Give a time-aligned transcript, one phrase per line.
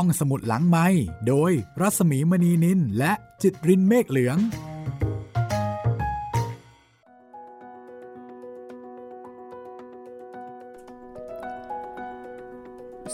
[0.00, 0.86] ห้องสมุดหลังไม้
[1.28, 4.38] โดยรัสมีมณีนินและจิตรินเมฆเหลือง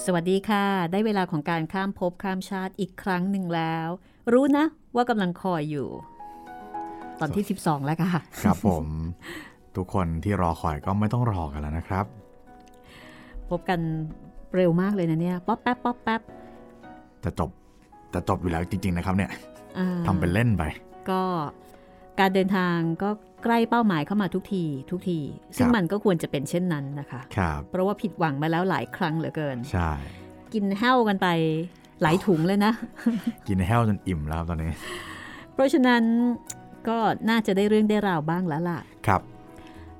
[0.04, 3.88] สวัสดีค่ะ ได้เวลาของการข้ามภพข้ามชาติอีกครั้งหนึ่งแล้ว
[4.32, 4.64] รู้นะ
[4.94, 5.88] ว่ากำลังคอยอยู่
[7.20, 8.86] ตอนที่ 12 แล้วค่ะ ครับผม
[9.76, 12.06] ทุกคนที่รอคอยก็ไม่ต้องรอกันแล้วนะครับ
[13.50, 13.80] พบกัน
[14.56, 16.23] เร็วมากเลยนะเนี่ย ป๊อปแป๊บป๊อปแป๊บ
[17.24, 17.50] จะจบ
[18.14, 19.30] จะจบอยู่แล้วจริง ๆ นะครับเนี่ย
[19.78, 20.62] อ่าทำเป็นเล่นไป
[21.10, 21.22] ก็
[22.20, 23.10] การเดินทางก็
[23.45, 25.18] ใกล้เป้าหมายเข้ามาทุกทีทุกที
[25.56, 29.90] ซึ่งครับมันก็ควรจะเป็นเช่นนั้นนะคะครับเพราะว่าผิดหวังมาแล้วหลายครั้งเหลือเกิน ใช่
[30.52, 31.28] กินแห้วกันไป
[32.02, 32.72] หลายถุงเลยนะ
[33.48, 34.70] กินแห้วจนอิ่มแล้วครับตอนนี้
[35.52, 36.02] เพราะฉะนั้น
[36.88, 36.98] ก็
[37.28, 39.20] น่าจะได้เรื่องได้ราวบ้างแล้วล่ะ ครับ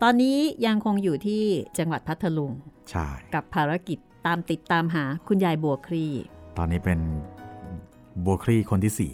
[0.03, 0.37] ตอนนี้
[0.67, 1.43] ยังคงอยู่ที่
[1.79, 2.53] จังหวัดพัทลุง
[2.91, 6.07] ใช่ กับภารกิจตามติดตามหาคุณยายบัวครี
[6.57, 7.01] ตอนนี้เป็น
[8.25, 9.13] บัวคลี่คนที่สี่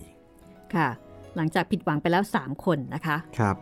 [0.75, 0.89] ค่ะ
[1.37, 3.57] หลังจากผิดหวังไปแล้ว 3 คนนะคะ ครับ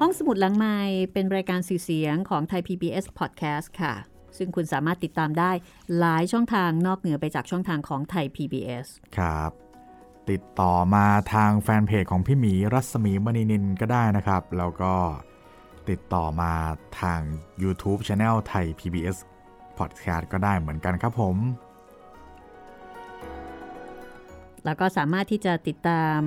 [0.00, 0.76] ห้องสมุดหลังไม้
[1.12, 3.94] เป็นรายการสื่อเสียงของไทย PBS Podcast ค่ะ
[4.38, 5.50] ซึ่งคุณสามารถติดตามได้
[5.98, 8.86] หลายช่องทางนอกเหนือไปจากช่องทางของไทย PBS
[9.18, 9.50] ครับ
[10.30, 14.94] ติดต่อมาทางแฟนเพจของพี่หมีรัศมีมณีนินก็ได้นะครับ แล้วก็
[15.88, 16.52] ติดต่อมา
[17.00, 17.20] ทาง
[17.62, 19.16] YouTube Channel ไทย PBS
[19.78, 21.36] Podcast ก็ได้เหมือนกันครับผม
[24.66, 26.20] แล้วก็สามารถที่จะติดตาม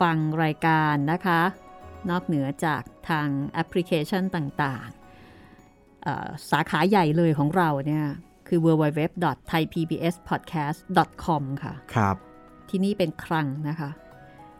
[0.00, 1.42] ฟังรายการนะคะ
[2.10, 8.04] นอกเหนือจากทางแอปพลิเคชันต่างๆเอ่อสาขาใหญ่เลยของเราเนี่ย
[8.48, 12.16] คือ www.thaipbspodcast.com ค่ะ ครับ
[12.68, 13.90] ที่นี่เป็นครังนะคะ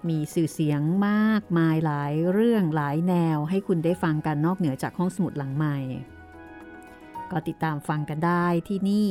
[0.08, 5.78] มีสื่อเสียงมากมายหลายเรื่องหลายแนวให้คุณได้ฟังกันนอกเหนือจากห้องสมุดหลังใหม่
[7.30, 9.08] ก็ติดตามฟังกันได้ที่นี่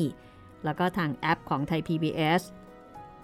[0.65, 2.41] แล้วก็ทางแอปของไทย PBS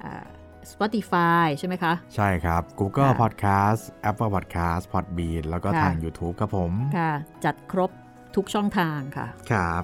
[0.04, 0.26] อ่า
[0.74, 7.14] Spotify ใช่ไหมคะ ใช่ครับ Google ค่ะ Podcast Apple Podcast Podbean แล้วก็ค่ะทาง YouTube ครับผม ค่ะ
[7.46, 7.92] จัดครบ
[8.36, 9.84] ทุกช่องทางค่ะ ครับ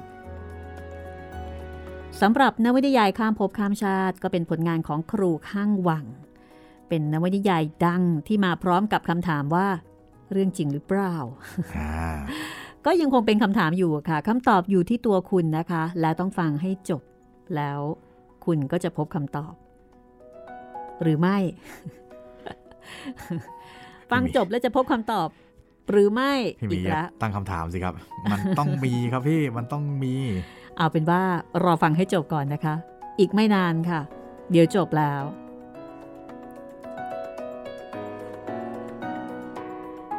[2.22, 6.06] สำหรับนวนิยายข้ามภพข้ามชาติ ก็เป็นผลงานของครูข้างวัง
[6.90, 9.68] เป็นนวนิยายดังที่มาพร้อมกับคำถามว่า
[10.32, 11.16] เรื่องจริงหรือเปล่า
[11.78, 11.94] อ่า
[12.86, 17.02] ก็ยังคงเป็นคำถามอยู่ค่ะคำตอบอยู่ที่ตัวคุณนะคะ และต้องฟังให้จบ
[17.56, 17.80] แล้ว
[18.46, 19.54] คุณก็จะพบคำตอบ
[21.02, 21.38] หรือไม่
[24.12, 25.30] ฟังจบแล้วจะพบคำตอบ
[25.90, 27.94] หรือไม่พี่หอีมีกแล้วตั้งคำถามสิครับ
[28.32, 30.16] มันต้องมีครับพี่มันต้องมี
[30.78, 31.22] เอาเป็นว่า
[31.64, 32.76] รอฟังให้จบก่อนนะคะ
[33.20, 34.02] อีกไม่นานค่ะ
[34.52, 35.24] เดี๋ยวจบแล้ว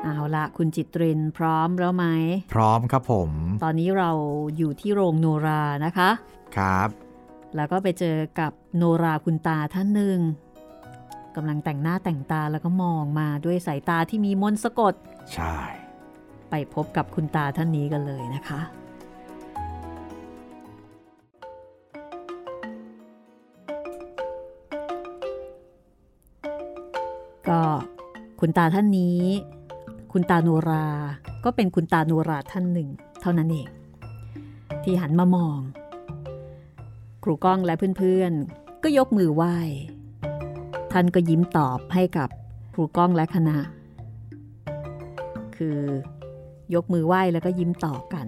[0.02, 2.06] เอาละคุณจิตรินพร้อมแล้วไหม
[2.54, 3.30] พร้อมครับผม
[3.62, 4.10] ตอนนี้เรา
[4.56, 6.10] อยู่ที่โรงโนรานะคะ
[6.56, 6.88] ครับ
[7.56, 10.18] แล้วก็ไปเจอกับโนราคุณตาท่านหนึ่ง
[11.36, 14.94] กำลังแต่งหน้าแต่งตาแล้วก็มองมาด้วยสายตาที่มีมนต์สะกด
[15.32, 15.56] ใช่
[16.50, 18.60] ไปพบกับคุณตาท่านนี้กันเลยนะคะ
[27.48, 27.60] ก็
[28.40, 29.20] คุณตาท่านนี้
[30.12, 30.86] คุณตาโนรา
[31.44, 32.88] ก็เป็นคุณตาโนราท่านหนึ่ง
[33.20, 33.68] เท่านั้นเอง
[34.84, 35.58] ที่หันมามอง
[37.22, 39.56] ครูก้องและเพื่อนๆ ก็ยกมือไหว้
[40.92, 42.28] ท่านก็ยิ้มตอบให้กับ
[42.72, 43.56] ครูก้องและคณะ
[45.56, 45.78] คือ
[46.74, 48.26] ยกมือไหว้แล้วก็ยิ้มตอบกัน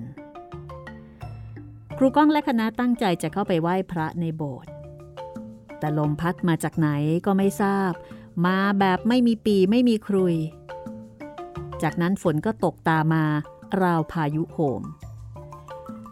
[1.98, 4.70] ครูก้องและคณะตั้งใจจะเข้าไปไหว้พระในโบสถ์
[5.78, 6.88] แต่ลมพัดมาจากไหน
[7.26, 7.92] ก็ไม่ทราบ
[8.46, 10.34] มาแบบไม่มีปีไม่มีครุย
[11.82, 13.24] จากนั้นฝนก็ตกตามมา
[13.82, 14.82] ราวพายุโหม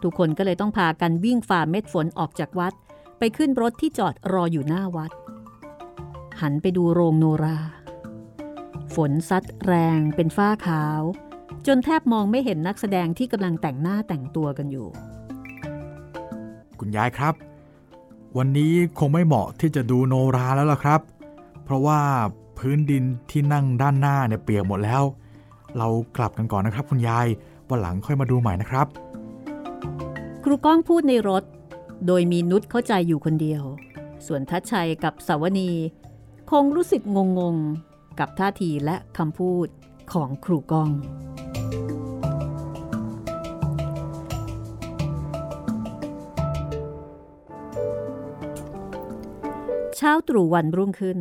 [0.01, 2.73] ทุกคนก็เลยต้องพากันวิ่งฝ่าเม็ดฝนออกจากวัด
[3.19, 5.11] ไปขึ้นรถที่จอดรออยู่หน้าวัด
[6.43, 7.57] หันไปดูโรงโนรา
[8.95, 11.01] ฝนซัดแรงเป็นฝ้าขาว
[11.67, 14.87] จนแทบมองไม่เห็นนักแสดงที่กำลังแต่งหน้าแต่งตัวกันอยู่
[16.79, 17.33] คุณยายครับ
[18.37, 21.01] วันนี้คงไม่เหมาะที่จะดูโนราแล้วล่ะครับ
[21.63, 21.99] เพราะว่า
[22.57, 25.03] พื้นดินที่นั่งด้านหน้าเนี่ยเปียกหมดแล้ว
[25.77, 25.87] เรา
[26.17, 27.27] กลับกันก่อนนะครับ คุณยาย
[27.69, 28.87] วันหลังค่อยมาดูใหม่นะครับ
[30.43, 31.43] ครูก้องพูดในรถ
[32.07, 33.63] โดยมีนุชเข้าใจอยู่คนเดียว
[34.25, 35.71] ส่วนทัชชัยกับสาวนี
[36.51, 37.01] คงรู้สึก
[37.39, 39.67] งงๆ กับท่าทีและคำพูด
[40.13, 40.91] ของครูกอง
[49.95, 51.19] เช้าตรู่วันรุ่งขึ้น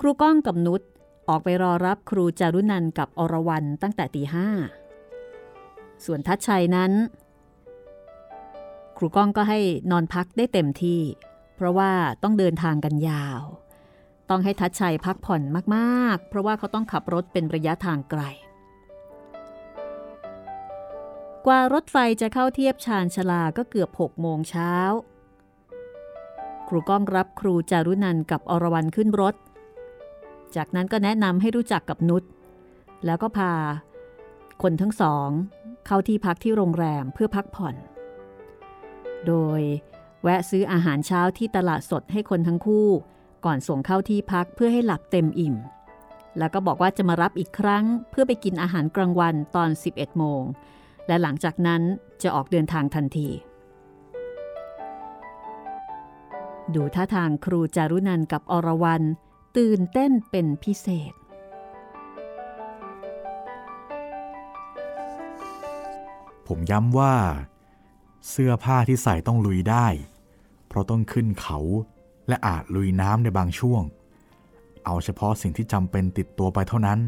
[0.00, 0.82] ครูก้องกับนุช
[1.28, 4.48] ออกไปรอรับครูจารุนันกับอรวรันตั้งแต่ตีห้า
[6.04, 6.92] ส่วนทัชชัยนั้น
[8.96, 9.58] ครูก้องก็ให้
[9.90, 11.00] นอนพักได้เต็มที่
[11.56, 11.90] เพราะว่า
[12.22, 13.40] ต้องเดินทางกันยาว
[14.30, 15.42] ต้องให้ทัดชัยพักผ่อน
[15.76, 18.22] มากๆ เพราะว่าเขาต้องขับรถเป็นระยะทางไกล
[21.46, 24.74] กว่ารถไฟจะเข้าเทียบชานชลาก็เกือบหกโมงเช้า
[26.68, 29.34] ครูก้องรับครูจารุนันกับอรวรันขึ้นรถ
[30.56, 32.22] จากนั้นก็แนะนำให้รู้จักกับนุช
[33.06, 33.52] แล้วก็พา
[34.62, 35.28] คนทั้งสอง
[35.86, 37.74] เข้าที่พักที่โรงแรมเพื่อพักผ่อน
[39.26, 39.60] โดย
[40.22, 42.88] แวะซื้ออาหารเช้าที่ตลาดสดให้คนทั้งคู่
[43.44, 45.56] ก่อนส่งเข้าที่พักเพื่อให้หลับเต็มอิ่ม
[46.38, 50.42] แล้วก็บอกว่าจะมารับอีกครั้งเพื่อไปกินอาหารกลางวันตอน 11 โมง
[51.06, 51.82] และหลังจากนั้น
[52.22, 53.28] จะออกเดินทางทันที
[56.74, 59.02] ดูท่าทางครูจารุนันกับอรวรัน
[59.56, 61.12] ตื่นเต้นเป็นพิเศษ
[66.46, 67.14] ผมย้ำว่า
[68.28, 69.86] เสื้อผ้าที่ใส่ต้องลุยได้
[70.66, 71.58] เพราะต้องขึ้นเขา
[72.28, 73.82] และอาจลุยน้ำในบางช่วง
[74.84, 76.98] เอาเฉพาะสิ่งที่จำเป็นติดตัวไปเท่านั้น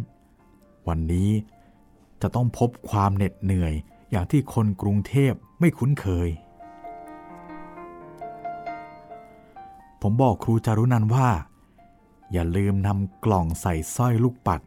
[0.88, 1.31] วันนี้
[2.22, 3.75] จะต้องพบความเหน็ดเหนื่อย
[4.11, 6.28] อย่างที่คนกรุงเทพไม่คุ้นเคย
[10.02, 11.28] ผมบอกครูจารุนันว่า
[12.32, 14.61] อย่าลืมนำกล่องใส่สร้อยลูกปัด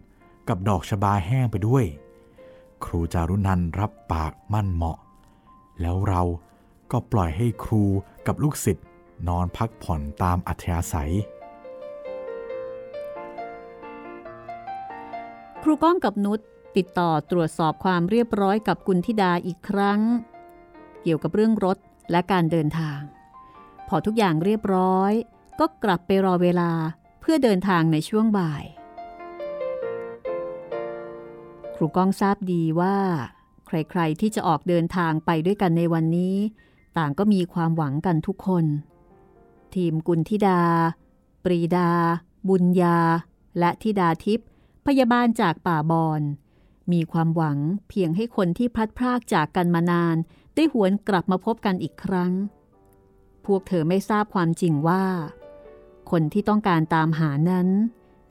[0.48, 1.86] กับดอกชบาแห้งไปด้วย
[2.86, 4.98] ครูจารุนันรับปากมั่นเหมาะ
[5.82, 6.22] แล้วเรา
[6.92, 7.84] ก็ปล่อยให้ครู
[8.28, 8.86] กับลูกศิษย์
[9.28, 11.14] นอนพักผ่อนตามอัธยาศัย
[15.64, 16.40] ครูก้องกับนุช
[16.78, 20.00] ติดต่อตรวจสอบความเรียบร้อยกับกุณธิดาอีกครั้ง
[21.02, 21.78] เกี่ยวกับเรื่องรถ
[22.12, 23.00] และการเดินทาง
[23.88, 25.12] พอทุกอย่างเรียบร้อย
[25.60, 26.72] ก็กลับไปรอเวลา
[27.22, 28.64] เพื่อเดินทางในช่วงบ่าย
[31.76, 32.98] ครูก้องทราบดีว่า
[33.68, 36.36] ใครๆที่จะออกเดินทางไปด้วยกันในวันนี้
[36.98, 38.66] ต่างก็มีความหวังกันทุกคน
[39.76, 40.62] ทีมกุลธิดา
[41.44, 41.90] ปรีดา
[42.50, 42.98] บุญญา
[43.60, 44.48] และธิดาทิพย์
[44.86, 46.22] พยาบาลจากป่าบอน
[46.92, 47.58] มีความหวัง
[47.90, 50.16] เพียงให้คนที่พลัดพรากจากกันมานาน
[50.56, 52.32] ได้หวนกลับมาพบกันอีกครั้ง
[53.46, 55.06] พวกเธอไม่ทราบความจริงว่า
[56.12, 57.68] คนที่ต้องการตามหานั้น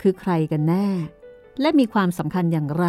[0.03, 0.89] คือใครกันแน่
[1.61, 2.87] และมีความสำคัญอย่างไร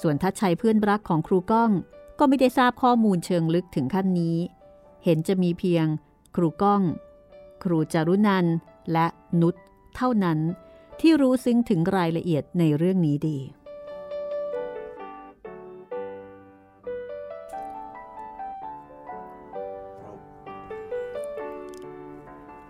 [0.00, 1.70] ส่วนทัชชัยเพื่อนรักของครูก้อง
[2.18, 4.36] ก็ไม่ได้ทราบข้อมูลเชิงลึกถึงขั้นนี้
[5.04, 5.86] เห็นจะมีเพียง
[6.40, 6.82] ครูก้อง
[7.64, 8.46] ครูจารุนัน
[8.92, 9.06] และ
[9.40, 9.54] นุช
[9.96, 10.38] เท่านั้น
[11.00, 13.38] ที่รู้ซึ้งถึงรายละเอียดในเรื่องนี้ดี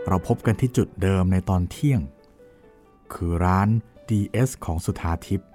[0.09, 2.01] เราพบกันที่จุดเดิมในตอนเที่ยง
[3.13, 3.69] คือร้าน
[4.09, 5.49] DS ของสุธาทิพย์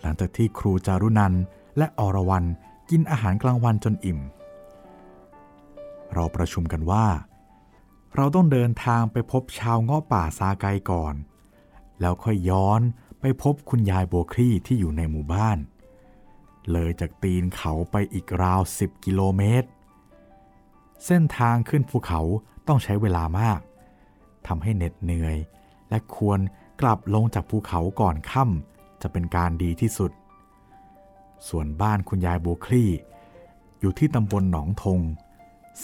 [0.00, 1.34] หลังจากที่ครูจารุนัน
[1.78, 2.44] และอรวรัน
[2.90, 4.20] กินอาหารกลางวันจนอิ่ม
[6.14, 7.06] เราประชุมกันว่า
[8.16, 11.14] เราต้องเดินทางไปพบชาวเงาะป่าซาไกก่อน
[12.00, 12.80] แล้วค่อยย้อน
[13.20, 15.58] ไปพบคุณยายโบครี่ที่อยู่ในหมู่บ้าน
[16.70, 19.68] เลยจากตีนเขาไปอีกราว 10 กิโลเมตร
[21.06, 22.20] เส้นทางขึ้นภูเขา
[22.66, 23.60] ต้องใช้เวลามาก
[24.46, 25.36] ทำให้เหน็ดเหนื่อย
[25.88, 26.40] และควร
[26.80, 30.10] กลับลงจากภูเขาก่อนค่ำจะเป็นการดีที่สุด
[31.48, 32.90] ส่วนบ้านคุณยายโบคลี่
[33.80, 35.00] อยู่ที่ตำบลหนองทง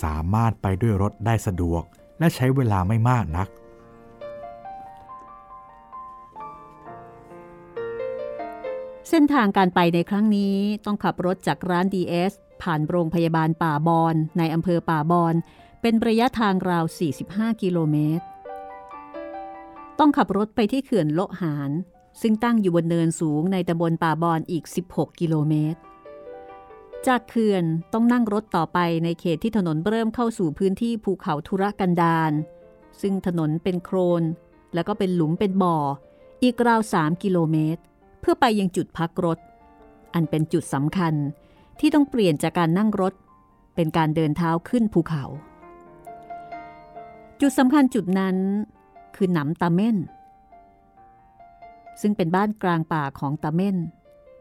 [0.02, 1.82] สามารถไปด้วยรถได้สะดวก
[2.18, 3.48] และใช้เวลาไม่มากนัก
[9.08, 12.32] เส้นทางการไปในครั้งนี้ต้องขับรถจากร้าน DS
[12.62, 15.34] ผ่านโรงพยาบาลป่าบอนในอำเภอป่าบอน
[15.82, 16.84] เป็นระยะทางราว
[17.22, 18.24] 45 กิโลเมตร
[19.98, 21.70] ต้องขับรถไปที่เขื่อนโลหาร
[22.20, 25.78] ซึ่งตั้งอยู่บนเนินสูงในตำบลป่าบอนอีก 16 กิโลเมตร
[27.08, 32.32] จากเขื่อนต้องนั่งรถต่อไปในเขตที่ถนนเริ่มเข้าสู่พื้นที่ภูเขาทุรกันดาร
[33.00, 34.22] ซึ่งถนนเป็นโครน
[34.74, 35.76] แล้วก็เป็นหลุมเป็นบ่อ
[36.42, 37.82] อีกราว3กิโลเมตร
[38.20, 39.38] เพื่อไปยังจุดพักรถ
[40.14, 41.14] อันเป็นจุดสำคัญ
[41.80, 43.14] ที่ต้องเปลี่ยนจากการนั่งรถ
[43.74, 45.24] เป็นการเดินเท้าขึ้นภูเขา
[47.40, 48.36] จุดสำคัญจุดนั้น
[49.16, 49.96] คือหนำตาเม่น
[52.00, 53.76] ซึ่งเป็นบ้านกลางป่าของตาเม่น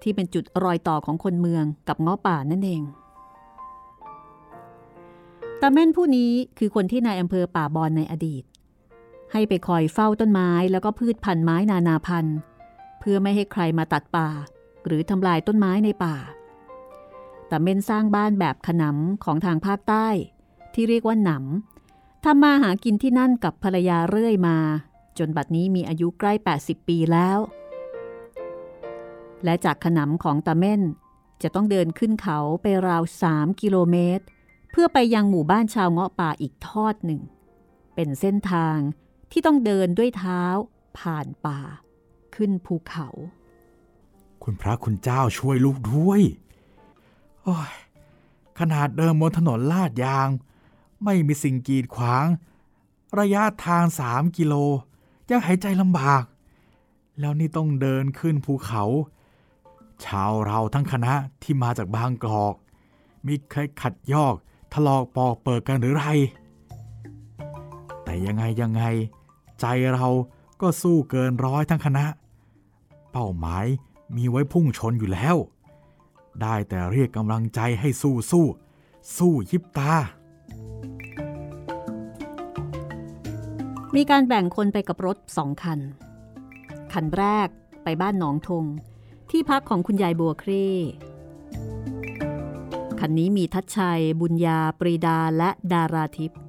[0.02, 2.82] ที่เป็นจุดรอยต่อของคนเมืองกับง้อป่านั่นเอง
[5.62, 8.44] ตาเม่นผู้นี้คือคนที่นายอำเภอป่าบอนในอดีต
[9.32, 12.38] ให้ไปคอยเฝ้าต้นไม้แล้วก็พืชพันธุ์ไม้นานาพันธุ์
[13.00, 14.30] เพื่อไม่ให้ใครมาตัดป่า
[14.86, 16.16] หรือทำลายต้นไม้ในป่า
[17.50, 20.08] ต่เม่นสร้างบ้านแบบขนำของทางภาคใต้
[20.74, 24.58] ที่เรียกว่าหนำทำมาหากินที่นั่นกับภรรยาเรื่อยมา
[25.18, 27.38] จนบัดนี้มีอายุใกล้ 80 ปีแล้ว
[29.44, 30.82] และจากขนำของตาเม่น
[31.44, 34.26] จะต้องเดินขึ้นเขาไปราว3กิโลเมตร
[34.72, 37.22] เพื่อไปยังหมู่บ้านชาวเงาะป่าอีกทอดหนึ่ง
[37.96, 38.78] เป็นเส้นทาง
[39.32, 40.42] ที่ต้องเดินด้วยเท้า
[41.00, 41.60] ผ่านป่า
[42.36, 43.08] ขึ้นภูเขา
[44.44, 46.22] คุณพระคุณเจ้าช่วยลูกด้วย
[47.44, 47.74] โอ้ย
[48.60, 50.30] ขนาดเดินบนถนนลาดยาง
[51.04, 52.26] ไม่มีสิ่งกีดขวาง
[53.20, 54.54] ระยะทางสามกิโล
[55.30, 56.24] ยังหายใจลำบาก
[57.20, 58.84] แล้วนี่ต้องเดินขึ้นภูเขา
[60.06, 62.56] ชาวเราทั้งคณะที่มาจากบางกอก
[63.28, 64.36] มีใครขัดยอก
[64.74, 66.06] ถลอกปอกเปิดกันหรือไร
[68.04, 68.84] แต่ยังไงยังไง
[69.60, 70.08] ใจเรา
[70.62, 72.06] ก็สู้เกินร้อยทั้งคณะ
[73.12, 73.66] เป้าหมาย
[74.16, 75.36] มีไว้พุ่งชนอยู่แล้ว
[76.42, 78.46] ได้แต่เรียกกำลังใจให้สู้สู้
[79.18, 79.94] สู้ยิบตา
[83.96, 85.80] มีการแบ่งคนไปกับรถสองคัน
[86.94, 87.48] คันแรก
[87.84, 88.66] ไปบ้านหนองทง
[89.32, 90.68] ที่พักของคุณยายบัวครี
[93.00, 96.40] คันนี้มีทัชชัย บุญญา ปรีดาและดาราทิพย์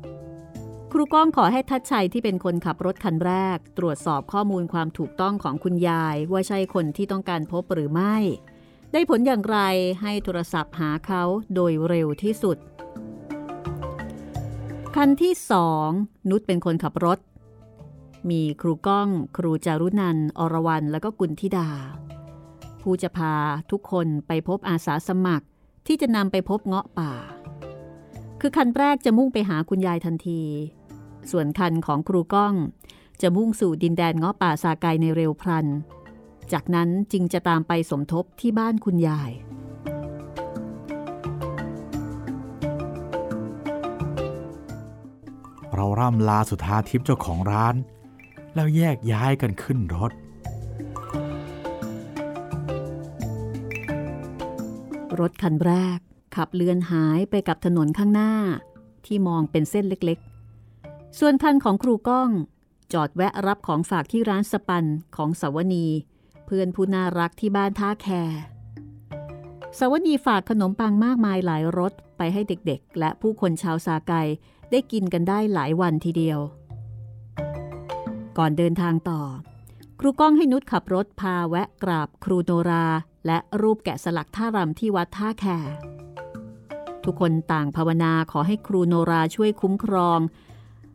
[0.92, 8.16] ครูก้องขอให้ทัชชัยที่เป็นคนขับรถคันแรก ตรวจสอบข้อมูลความถูกต้องของคุณยาย ว่าใช่คนที่ต้องการพบหรือไม่
[8.92, 9.58] ได้ผลอย่างไร
[10.02, 11.22] ให้โทรศัพท์หาเขา
[11.54, 12.56] โดยเร็วที่สุด
[14.96, 15.88] คันที่สอง
[16.30, 17.18] นุชเป็นคนขับรถ
[18.30, 21.68] มีครูก้อง ครูจารุนัน อรวรรณและก็กุลธิดา
[22.82, 23.34] ผู้จะพา
[23.70, 25.46] ทุกคนไปพบอาสาสมัคร
[25.86, 27.12] ที่จะนำไปพบเงาะป่า
[28.40, 30.42] คือคันแรกจะมุ่งไปหาคุณยายทันที
[31.30, 32.54] ส่วนคันของครูก้อง
[33.22, 35.66] จะมุ่งสู่ดินแดนเงาะป่าสาไกในเร็วพลัน
[36.52, 39.30] จากนั้นจึงจะตามไปสมทบที่บ้านคุณยาย
[45.74, 47.74] เราร่ำลาสุธาทิพย์เจ้าของร้าน
[48.54, 50.12] แล้วแยกย้ายกันขึ้นรถ
[55.20, 55.98] รถคันแรก
[56.36, 58.32] ขับเลือนหายไปกับถนนข้างหน้า
[59.06, 62.30] ที่มองเป็นเส้นเล็กๆ ส่วนคันของครูก้อง
[62.92, 64.84] จอดแวะรับของฝากที่ร้านสปัน
[65.16, 65.86] ของสาวนี
[66.46, 68.08] เพื่อนผู้น่ารักที่บ้านท่าแค
[69.78, 74.12] สาวนีฝากขนมปังมากมายหลายรสไปให้เด็กๆ และผู้คนชาวสาไก
[74.70, 76.38] ได้กินกันได้หลายวันทีเดียว
[78.38, 79.20] ก่อนเดินทางต่อ
[80.00, 82.86] ครูก้องให้นุชขับรถพาแวะกราบครูโนรา
[83.26, 85.46] และรูปแกะสลักท่ารำที่วัดท่าแค
[87.04, 90.20] ทุกคนต่างภาวนาขอให้ครูโนราช่วยคุ้มครอง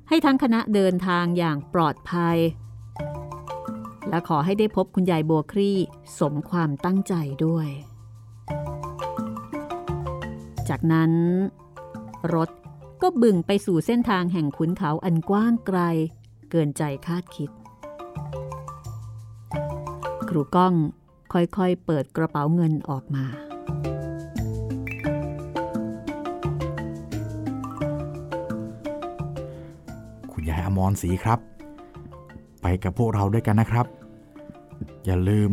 [0.10, 2.38] ให้ทั้งคณะเดินทางอย่างปลอดภัย
[4.10, 5.77] และขอให้ได้พบคุณยายบัวครี่
[6.19, 7.13] สมความตั้งใจ
[7.46, 7.67] ด้วย
[10.69, 11.12] จากนั้น
[12.34, 12.50] รถ
[13.01, 15.79] ก็บึ่งไปสู่เส้นทางแห่งขุนเขาอันกว้างไกล
[16.50, 17.50] เกินใจคาดคิด
[20.29, 20.74] ครูก้อง
[21.34, 23.25] ค่อยๆ เปิดกระเป๋าเงินออกมา
[30.31, 31.39] คุณยายอมรศรีครับ
[32.62, 33.86] ไปกับพวกเราด้วยกันนะครับ
[35.05, 35.51] อย่าลืม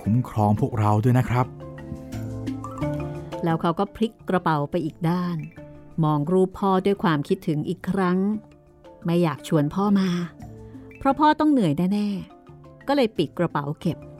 [0.00, 1.46] คุ้มครองพวกเราด้วยนะครับ
[3.44, 5.36] แล้วเขาก็พลิกกระเป๋าไปอีกด้าน
[6.04, 8.18] มองรูปพ่อด้วยความคิดถึงอีกครั้ง
[9.04, 10.10] ไม่อยากชวนพ่อมา
[10.98, 14.13] เพราะพ่อต้องเหนื่อยแน่ๆก็เลยปิดกระเป๋าเก็บหัน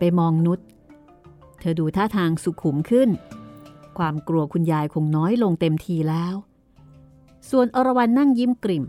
[0.00, 0.58] ไปมองนุช
[1.60, 3.08] เธอดูท่าทางสุขุมขึ้น
[3.98, 6.34] ความกลัวคุณยายคงน้อยลงเต็มทีแล้ว
[7.50, 8.84] ส่วนอรวรันนั่งยิ้มกริ่ม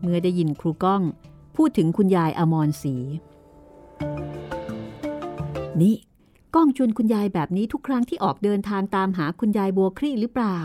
[0.00, 1.02] เมื่อได้ยินครูก้อง
[1.56, 2.94] พูดถึงคุณยายอมรศรี
[5.80, 5.94] นี่
[6.54, 10.58] ก้องชวนคุณยายแบบนี้ทุกครั้งที่ออกเดินทางตามหาคุณยายบัวครี่หรือเปล่า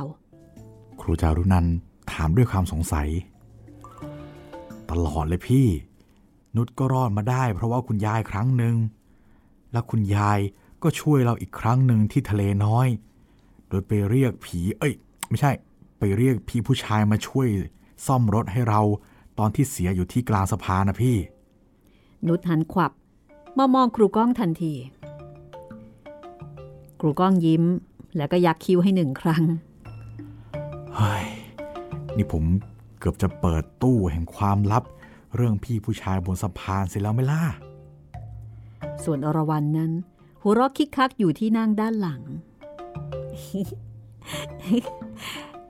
[1.02, 1.66] ครูจารุนัน
[2.12, 3.08] ถามด้วยความสงสัย
[4.90, 5.68] ตลอดเลยพี่
[6.56, 8.76] นุชก็รอดมาได้เพราะว่าคุณยายครั้งหนึ่ง
[9.72, 10.40] และคุณยาย
[10.84, 12.88] ก็ช่วยเราอีกครั้งหนึ่งที่ทะเลน้อย
[13.70, 14.94] โดยไปเรียกผี เอ้ย
[15.30, 15.52] ไม่ใช่
[16.00, 17.48] ไปเรียกพี่ผู้ชายมาช่วย
[18.06, 18.82] ซ่อมรถให้เรา
[19.40, 21.18] ตอนที่เสียอยู่ที่กลางสะพานนะพี่
[22.28, 22.92] นุชหันขวับ
[23.58, 24.74] มามองครูก้องทันที
[27.00, 27.64] ครูก้องยิ้ม
[28.18, 29.44] แล้วก็ยักคิ้วให้หนึ่งครั้ง
[30.96, 31.26] เฮ้ย
[32.18, 32.44] นี่ผม
[33.00, 34.84] เกือบจะเปิดตู้แห่งความลับ
[35.36, 37.44] เรื่องพี่ผู้ชายบนสะพานเสร็จแล้วไหม่ล่ะ
[39.04, 39.92] ส่วนอรวรันนั้น
[40.42, 42.22] หัวเราะคิกคักอยู่ที่นั่งด้านหลัง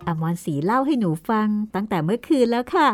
[0.07, 2.87] อมรศรีเล่าให้หนูฟังตั้งแต่เมื่อคืนแล้วค่ะ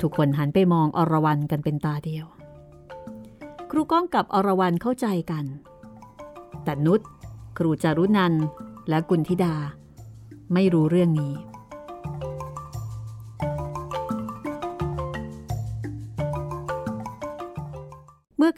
[0.00, 2.26] ทุกคนหันไปมองอรวรันกันเป็นตาเดียว
[3.70, 5.44] ครูก้องกับอรวรันเข้าใจกัน
[6.64, 7.00] แต่นุช
[7.58, 8.34] ครูจารุนัน
[8.88, 9.54] และกุลธิดา
[10.54, 11.32] ไม่รู้เรื่องนี้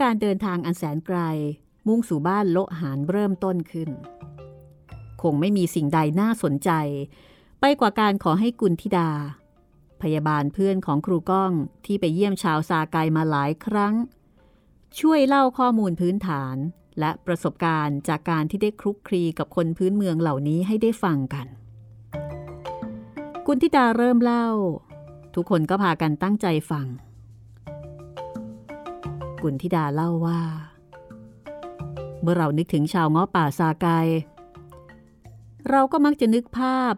[0.02, 1.18] การเดินทางอันแสนไกล
[1.86, 3.90] มุ่งสู่บ้านโลหารเริ่มต้นขึ้น
[5.22, 6.70] คงไม่มีสิ่งใดน่าสนใจ
[7.60, 9.10] ไปกว่าการขอให้กุลธิดา
[10.02, 11.52] พยาบาลเพื่อนของครูก้อง
[11.86, 13.94] ที่ไปเยี่ยมชาวซาไกมาหลายครั้ง
[15.00, 16.56] ช่วยเล่าข้อมูลพื้นฐาน
[17.00, 21.46] และประสบการณ์จากการที่ได้คลุกคลีกับคนพื้นเมืองเหล่านี้ให้ได้ฟังกัน
[23.46, 24.48] กุลธิดาเริ่มเล่า
[25.34, 26.86] ทุกคนก็พากันตั้งใจฟัง
[29.42, 30.40] กุลธิดาเล่าว่า
[32.20, 33.86] เมื่อเรานึกถึงชาวเงาะป่าซาไก
[35.70, 36.94] เราก็มักจะนึกภาพ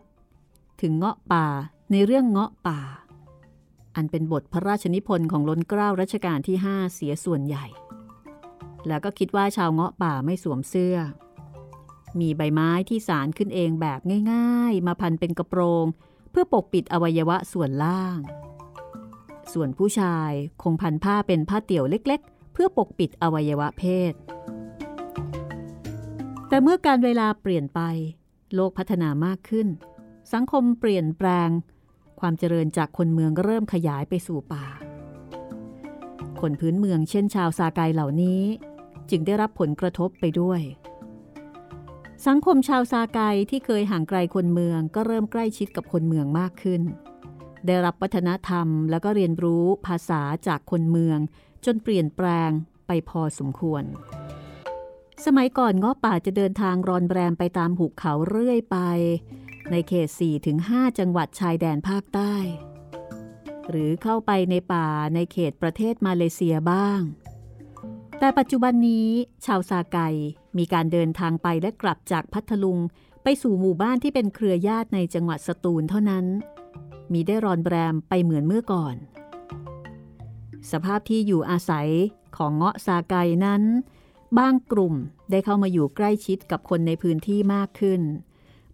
[0.81, 1.47] ถึงเงาะป่า
[1.93, 2.81] ในเรื่องเงาะป่า
[3.97, 7.67] อันเป็นบทพระราชนิพนธ์ของล้นเกล้ารัชกาลที่ห้าเสียส่วนใหญ่
[8.89, 10.97] แล้วก็คิดว่าชาวเงาะป่าไม่สวมเสื้อ
[12.21, 14.01] มีใบไม้ที่สารขึ้นเองแบบ
[14.33, 15.87] ง่าย ๆ มาพันเป็นกระโปรง
[16.31, 18.19] เพื่อปกปิดอวัยวะส่วนล่าง
[19.52, 24.12] ส่วนผู้ชายคงพันผ้าเป็นผ้าเตี่ยวเล็ก ๆ เพื่อปกปิดอวัยวะเพศ
[26.49, 27.80] แต่เมื่อการเวลาเปลี่ยนไป
[28.54, 29.69] โลกพัฒนามากขึ้น
[30.33, 31.49] สังคมเปลี่ยนแปลง
[32.21, 34.66] ความเจริญจากคนเมืองก็เริ่มขยายไปสู่ป่า
[36.40, 38.42] คนพื้นเมืองเช่นชาวซาไกเหล่านี้
[39.11, 40.61] จึงได้รับผลกระทบไปด้วย
[42.26, 46.83] สังคมชาวซาไกที่เคยห่างไกลคนเมืองก็เริ่มใกล้ชิดกับคนเมืองมากขึ้น
[47.67, 51.19] ได้รับวัฒนธรรม แล้วก็เรียนรู้ภาษาจากคนเมือง
[51.64, 52.50] จนเปลี่ยนแปลง
[52.87, 53.85] ไปพอสมควร
[55.25, 58.79] สมัยก่อนง้อป่าจะเดินทางรอนแรมไปตามหุบเขาเรื่อยไป
[59.71, 60.09] ในเขต
[60.55, 62.35] 4-5 จังหวัดชายแดนภาคใต้
[63.71, 67.00] หรือเข้าไปในป่าในเขตประเทศมาเลเซียบ้าง
[68.19, 69.09] แต่ปัจจุบันนี้
[69.47, 69.99] ชาวซาไก
[70.59, 72.79] มีการเดินทางไปและกลับจากพัทลุง
[73.23, 76.26] ไปสู่หมู่บ้านที่เป็นเครือญาติในจังหวัดสตูลเท่านั้น
[77.12, 78.97] มีได้รอนแรมไปเหมือนเมื่อก่อน
[80.71, 81.88] สภาพที่อยู่อาศัย
[82.37, 83.14] ของเงาะซาไก
[83.45, 83.62] นั้น
[84.38, 84.95] บางกลุ่ม
[85.31, 88.00] ได้เข้ามาอยู่ใกล้ชิดกับคนในพื้นที่มากขึ้น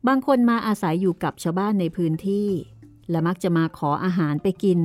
[0.07, 2.49] บางคนมาอาศัยอยู่กับชาวบ้านในพื้นที่
[3.11, 4.79] และมักจะมาขออาหารไปกิน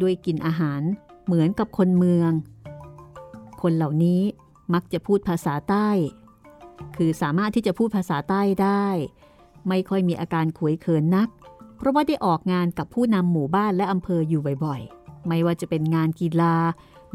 [0.00, 0.82] ด้วยกินอาหาร
[1.24, 2.30] เหมือนกับคนเมือง
[3.62, 4.22] คนเหล่านี้
[4.74, 5.88] มักจะพูดภาษาใต้
[6.96, 8.86] คือสามารถที่จะพูดภาษาใต้ได้
[9.68, 11.28] ไม่ค่อยมีอาการขวยเขินนัก
[11.82, 16.56] เพราะว่าได้ออกงานกับผู้นำหมู่บ้านและอำเภออยู่บ่อยๆ ไม่ว่าจะเป็นงานกีฬา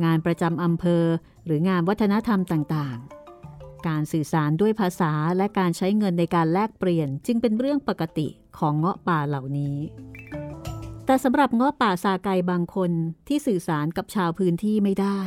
[0.04, 1.04] งานประจำอำเภอ
[1.46, 8.28] หรืองานวัฒนธรรมต่างๆ การสื่อสารด้วยภาษาและการใช้เงินในการแลกเปลี่ยนจึงเป็นเรื่องปกติ
[8.58, 9.78] ของเงาะป่าเหล่านี้
[11.06, 12.92] แต่สำหรับเงาะป่าซาไกบางคน
[13.28, 15.22] ที่สื่อสารกับชาวพื้นที่ไม่ได้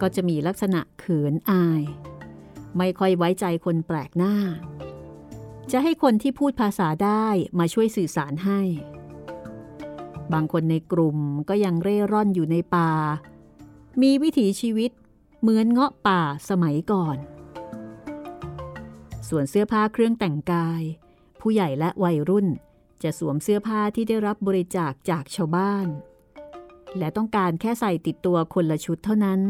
[0.00, 1.82] ก็จะมีลักษณะเขินอาย
[2.78, 4.34] ไม่ค่อยไว้ใจคนแปลกหน้า
[5.72, 7.26] จะให้คนที่พูดภาษาได้
[7.58, 8.60] มาช่วยสื่อสารให้
[10.32, 12.90] บางคนในกลุ่มก็ยังเร่ร่อนอยู่ในป่า
[14.02, 14.90] มีวิถีชีวิต
[15.40, 17.16] เหมือนเงาะป่าสมัยก่อน
[19.28, 20.82] ส่วนเสื้อผ้าเครื่องแต่งกาย
[21.40, 22.46] ผู้ใหญ่และวัยรุ่น
[23.02, 25.86] จะสวมเสื้อผ้าที่ได้รับบริจาคจากชาวบ้าน
[26.98, 29.40] และต้องการแค่ใส่ติดตัวคนละชุดเท่านั้น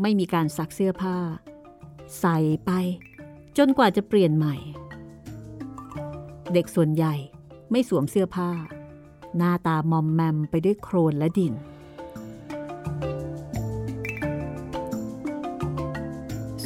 [0.00, 1.16] ไม่มีการซักเสื้อผ้า
[2.20, 2.70] ใส่ไป
[3.58, 4.56] จนกว่าจะเปลี่ยนใหม่
[6.54, 7.14] เด็กส่วนใหญ่
[7.70, 8.50] ไม่สวมเสื้อผ้า
[9.36, 11.54] หน้าตามอมแมมไปด้วยโครนและดิน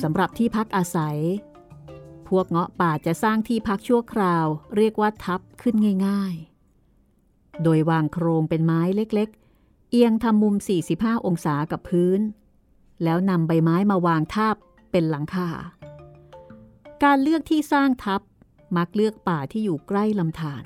[0.03, 1.18] สำหรับที่พักอาศัย
[2.29, 5.75] พวกเงาะป่าจะสร้างที่พักชั่วคราว เรียกว่าทับขึ้น
[6.07, 6.35] ง่าย
[6.99, 10.55] ๆ โดยวางโครงเป็นไม้เล็กๆ เอียงทำมุม
[10.90, 12.20] 45 องศากับพื้น
[13.03, 14.57] แล้วนำใบไม้มาวางทาบ
[14.90, 15.49] เป็นหลังคา
[17.05, 18.20] การเลือกที่สร้างทับ
[18.77, 20.65] มักเลือกป่าที่อยู่ใกล้ลำธาร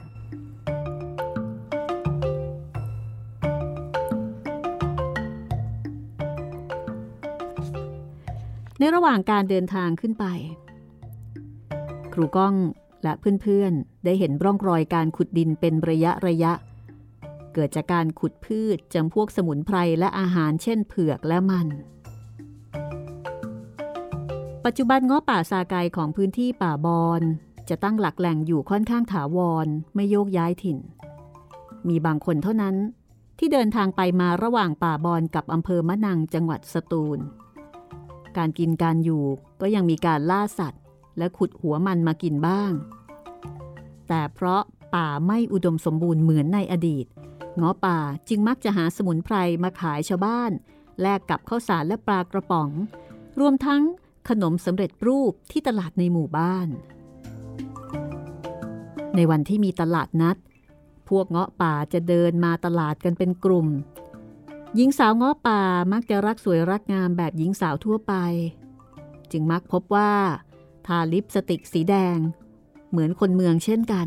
[8.78, 10.26] ในระหว่างการเดินทางขึ้นไป
[12.12, 12.54] ครูก้อง
[13.02, 16.52] และเพื่อนๆ ได้เห็นร่องรอยการขุดดินเป็นระยะระยะ
[17.54, 21.68] เกิดจากการขุดพืชจำพวกสมุนไพรและอาหารเช่นเผือกและมัน
[24.64, 27.22] ปัจจุบันง้อป่าซาไกของพื้นที่ป่าบอน
[27.70, 30.78] จะตั้งหลักแหล่งอยู่ค่อนข้างถาวรไม่โยกย้ายถิ่น
[31.88, 32.76] มีบางคนเท่านั้น
[33.38, 37.18] ที่เดินทางไปมาระหว่างป่าบอนกับอำเภอมะนังจังหวัดสตูล
[38.36, 39.24] การกินการอยู่
[39.60, 40.82] ก็ยังมีการล่าสัตว์
[41.18, 42.72] และขุดหัวมันมากินบ้าง
[44.08, 44.62] แต่เพราะ
[44.94, 47.06] ป่าไม่อุดมสมบูรณ์เหมือนในอดีต
[47.60, 50.50] งอป่าจึงมักจะหาสมุนไพรมาขายชาวบ้าน
[51.02, 52.70] แลกกับข้าวสารและปลากระป๋อง
[53.40, 53.82] รวมทั้ง
[54.28, 56.68] ขนมสำเร็จรูปที่ตลาดในหมู่บ้าน
[59.18, 60.36] ในวันที่มีตลาดนัด
[61.08, 63.68] พวกเงาะป่าจะเดินมาตลาดกันเป็นกลุ่ม
[64.74, 65.60] หญิงสาวเงาะป่า
[65.92, 68.14] มักจะรักสวยรักงามแบบหญิงสาวทั่วไป
[69.32, 70.12] จึงมักพบว่า
[70.86, 72.18] ทาลิปสติกสีแดง
[72.90, 74.06] เหมือนคนเมืองเช่นกัน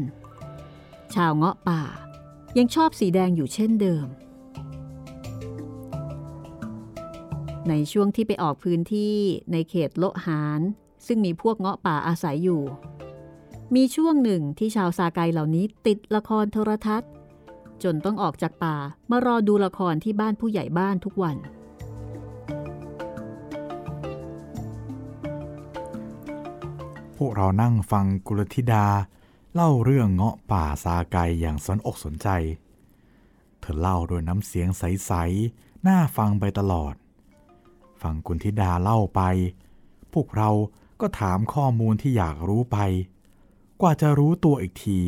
[1.15, 1.81] ชาวเงาะป่า
[2.57, 4.07] ยังชอบสีแดงอยู่เช่นเดิม
[7.69, 9.15] ในช่วงที่ไปออกพื้นที่
[9.51, 10.61] ในเขตโลหาน
[11.05, 12.63] ซึ่งมีพวกเงาะป่าอาศัยอยู่
[13.77, 17.11] มีช่วงหนึ่งที่ชาวซาไกเหล่านี้ติดละครโทรทัศน์
[17.83, 18.75] จนต้องออกจากป่า
[19.09, 21.37] มารอดูละครที่บ้านผู้ใหญ่บ้านทุกวัน
[27.17, 28.85] พวกเรานั่งฟังกุลธิดา
[29.53, 32.27] เล่าเรื่องเงาะป่าซาไกอย่างสนอกสนใจ
[33.59, 35.11] เธอเล่าด้วยน้ำเสียงใส
[35.49, 36.93] ๆ น่าฟังไปตลอด
[38.01, 39.21] ฟังกุลธิดาเล่าไป
[40.13, 40.49] พวกเรา
[41.01, 42.77] ก็ถามข้อมูลที่อยากรู้ไป
[43.81, 44.99] กว่าจะรู้ตัวอีกที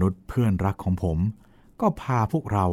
[0.00, 1.18] นุชเพื่อนรักของผม
[1.80, 2.66] ก็พาพวกเรา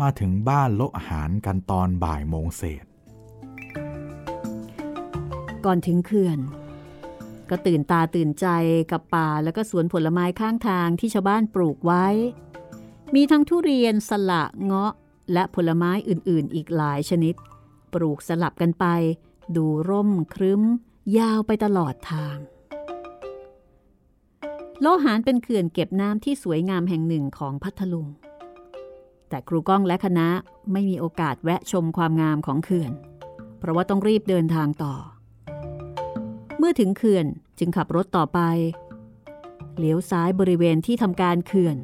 [0.00, 2.84] มาถึงบ้านโละอาหารกันตอนบ่ายโมงเศษ
[5.64, 6.38] ก่อนถึงเขื่อน
[7.50, 8.46] ก็ตื่นตาตื่นใจ
[8.90, 12.06] กับป่าแล้วก็สวนผลไม้ข้างทางที่ชาวบ้านปลูกไว้
[13.14, 14.92] มีทั้งทุเรียนสละเงาะ
[15.32, 17.34] และผลไม้อื่นๆ อีกหลายชนิด
[17.92, 18.86] ปลูกสลับกันไป
[19.56, 20.62] ดูร่มครึ้ม
[21.18, 22.36] ยาวไปตลอดทาง
[24.80, 28.06] โลหานเป็นเขื่อนเก็บน้ำที่สวยงามแห่งหนึ่งของพัทลุง
[29.28, 30.28] แต่ครูก้องและคณะ
[30.72, 32.92] ไม่มีโอกาสแวะชมความงามของเขื่อน
[33.58, 34.94] เพราะว่าต้องรีบเดินทางต่อ
[36.58, 37.26] เมื่อถึงเขื่อน
[37.58, 38.40] จึงขับรถต่อไป
[39.78, 41.76] เลี้ยวซ้ายบริเวณที่ทำการเขื่อน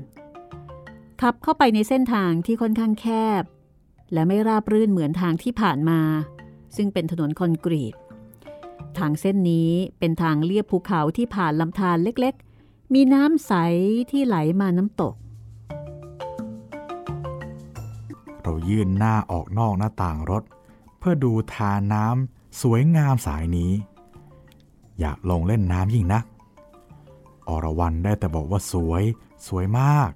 [1.22, 3.06] ขับเข้าไปในเส้นทางที่ค่อนข้างแค
[3.40, 3.42] บ
[4.12, 6.00] และไม่ราบรื่นเหมือนทางที่ผ่านมา
[6.76, 7.94] ซึ่งเป็นถนนคอนกรีต
[8.98, 12.49] ทางเส้นนี้เป็นทางเลียบภูเขาที่ผ่านลำธารเล็กๆ
[12.94, 13.52] มีน้ำใส
[14.10, 15.14] ที่ไหลมาน้ำตก
[18.42, 20.42] เรายื่นหน้าออกนอกหน้าต่างรถ
[20.98, 23.72] เพื่อดูทาน้ำสวยงามสายนี้
[25.00, 26.24] อยากลงเล่นน้ำยิ่งนัก
[27.48, 29.02] อรวรันได้แต่บอกว่าสวย
[29.46, 30.10] สวยมาก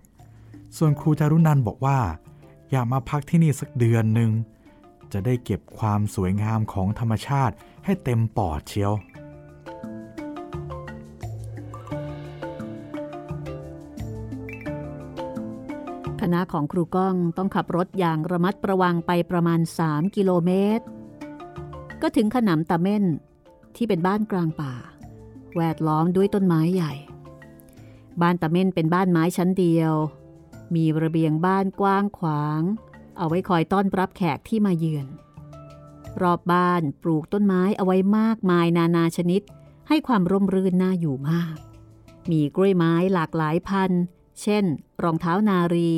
[0.77, 1.99] ส่วนครูจารุนันบอกว่า
[2.71, 4.31] อยากมาพักที่นี่สักเดือนหนึ่ง
[5.13, 8.93] จะได้เก็บความสวยงามของธรรมชาติให้เต็มปอดเชียว
[16.25, 20.85] คณะของครูก้องต้องขับรถอย่างระมัดระวังไปประมาณ 3 กิโลเมตร
[22.03, 23.05] ก็ถึงขนำตะเม่น
[23.77, 24.75] ที่เป็นบ้านกลางป่า
[25.57, 26.93] แวดล้อมด้วยต้นไม้ใหญ่
[28.21, 29.93] บ้านตะเม่นเป็นบ้านไม้ชั้นเดียว
[30.75, 32.61] มีระเบียงบ้านกว้างขวาง
[33.19, 35.09] เอาไว้คอยต้อนรับแขกที่มาเยือน
[36.23, 39.43] รอบบ้านปลูกต้นไม้เอาไว้มากมายนานาชนิด
[39.89, 41.57] ให้ความร่มรื่นน่าอยู่มาก
[42.31, 44.03] มีกล้วยไม้หลากหลายพันธุ์
[44.43, 44.65] เช่น
[45.03, 45.91] รองเท้านารี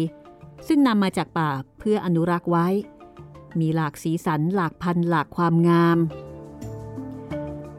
[0.66, 2.66] ซึ่งนำมาจากป่าเพื่ออนุรักษ์ไว้
[3.60, 5.98] มีหลากสีสันหลากพันหลากความงาม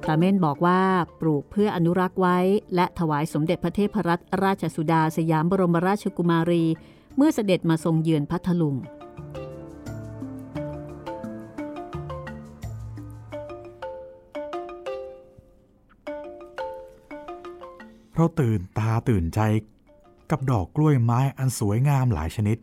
[0.07, 0.81] ตาเม่นบอกว่า
[1.19, 2.37] ปลูกเพื่ออนุรักษ์ไว้
[2.75, 6.63] และถวายสมเด็จพระเทพรัตนราชสุดาสยามบรมราชกุมารี
[7.15, 8.75] เมื่อเสด็จมาทรงเยือนพัทลุง
[18.15, 19.39] เราตื่นตาตื่นใจ
[20.31, 22.57] กับดอกกล้วยไม้อันสวยงามหลายชนิด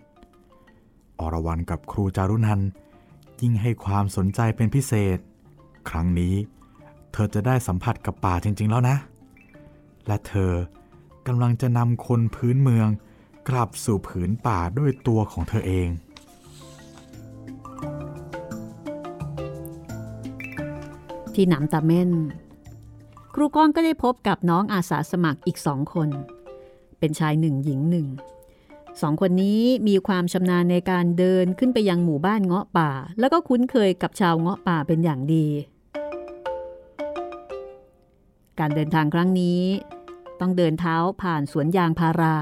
[1.21, 2.61] อรวรันกับครูจารุนัน
[3.41, 5.19] ยิ่งให้ความสนใจเป็นพิเศษ
[5.89, 6.35] ครั้งนี้
[7.13, 8.97] เธอจะได้สัมผัสกับป่าจริง ๆ แล้วนะ
[10.07, 10.53] และเธอ
[11.27, 12.89] กำลังจะนำคนพื้นเมือง
[13.49, 15.89] กลับสู่ผืนป่าด้วยตัวของเธอเอง
[21.35, 22.11] ที่หนำตาเม่น
[23.35, 26.09] ครูก้องก็ได้พบกับน้องอาสาสมัครอีกสองคน
[26.99, 28.07] เป็นชายหนึ่งหญิงหนึ่ง
[29.01, 35.47] สองคนนี้มีความชำนาญในการเดินขึ้นไปยังหมู่บ้านเงาะป่า แล้วก็คุ้นเคยกับชาวเงาะป่าเป็นอย่างดี
[38.61, 39.61] การเดินทางครั้งนี้
[40.41, 42.37] ต้องเดินเท้าผ่านสวนยางพารา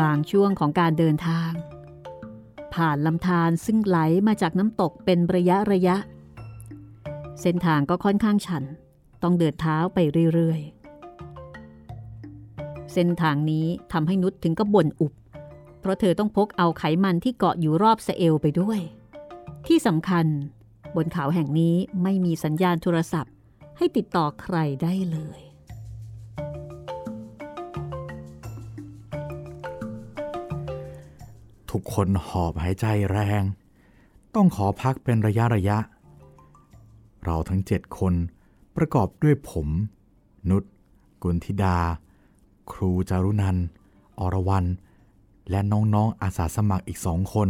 [0.00, 1.52] บางช่วงของการเดินทาง
[2.74, 5.96] ผ่านลำธารซึ่งไหลมาจากน้ำตกเป็นระยะระยะ
[7.40, 8.64] เส้นทางก็ค่อนข้างชัน
[9.22, 9.98] ต้องเดินเท้าไป
[10.34, 10.79] เรื่อยๆ
[12.92, 15.12] เส้นทางนี้ทำให้นุชถึงก็บ่นอุบ
[15.80, 18.80] เพราะเธอต้องพกเอาไขมันที่เกาะอยู่รอบสเอวไปด้วย
[19.66, 20.26] ที่สำคัญ
[20.96, 23.32] บนเขาแห่งนี้ไม่มีสัญญาณโทรศัพท์
[23.76, 25.40] ให้ติดต่อใครได้เลย
[31.70, 33.42] ทุกคนหอบหายใจแรง
[34.34, 35.78] ต้องขอพักเป็นระยะระยะ
[37.24, 38.14] เราทั้งเจ็ดคน
[38.76, 39.68] ประกอบด้วยผม
[40.50, 40.64] นุช
[41.22, 41.78] กุลธิดา
[42.72, 43.56] ครูจารุนัน
[44.20, 44.66] อรวรัน
[45.50, 47.48] และน้องๆ อาสาสมัครอีกสองคน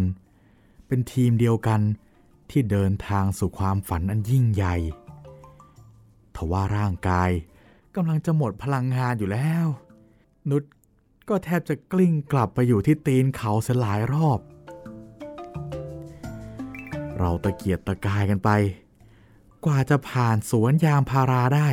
[0.87, 1.80] เป็นทีมเดียวกัน
[2.50, 4.76] ที่เดินทางสู่ความฝันอันยิ่งใหญ่
[6.37, 7.30] ทว่าร่างกาย
[7.94, 9.66] กำลังจะหมดพลังงานอยู่แล้ว
[10.50, 10.62] นุช
[11.28, 14.40] ก็แทบจะกลิ้งกลับไปอยู่ที่ตีนเขาเสียหลายรอบ
[17.18, 18.50] เราตะเกียกตะกายกันไป
[19.64, 21.68] กว่าจะผ่านสวนยางพาราได้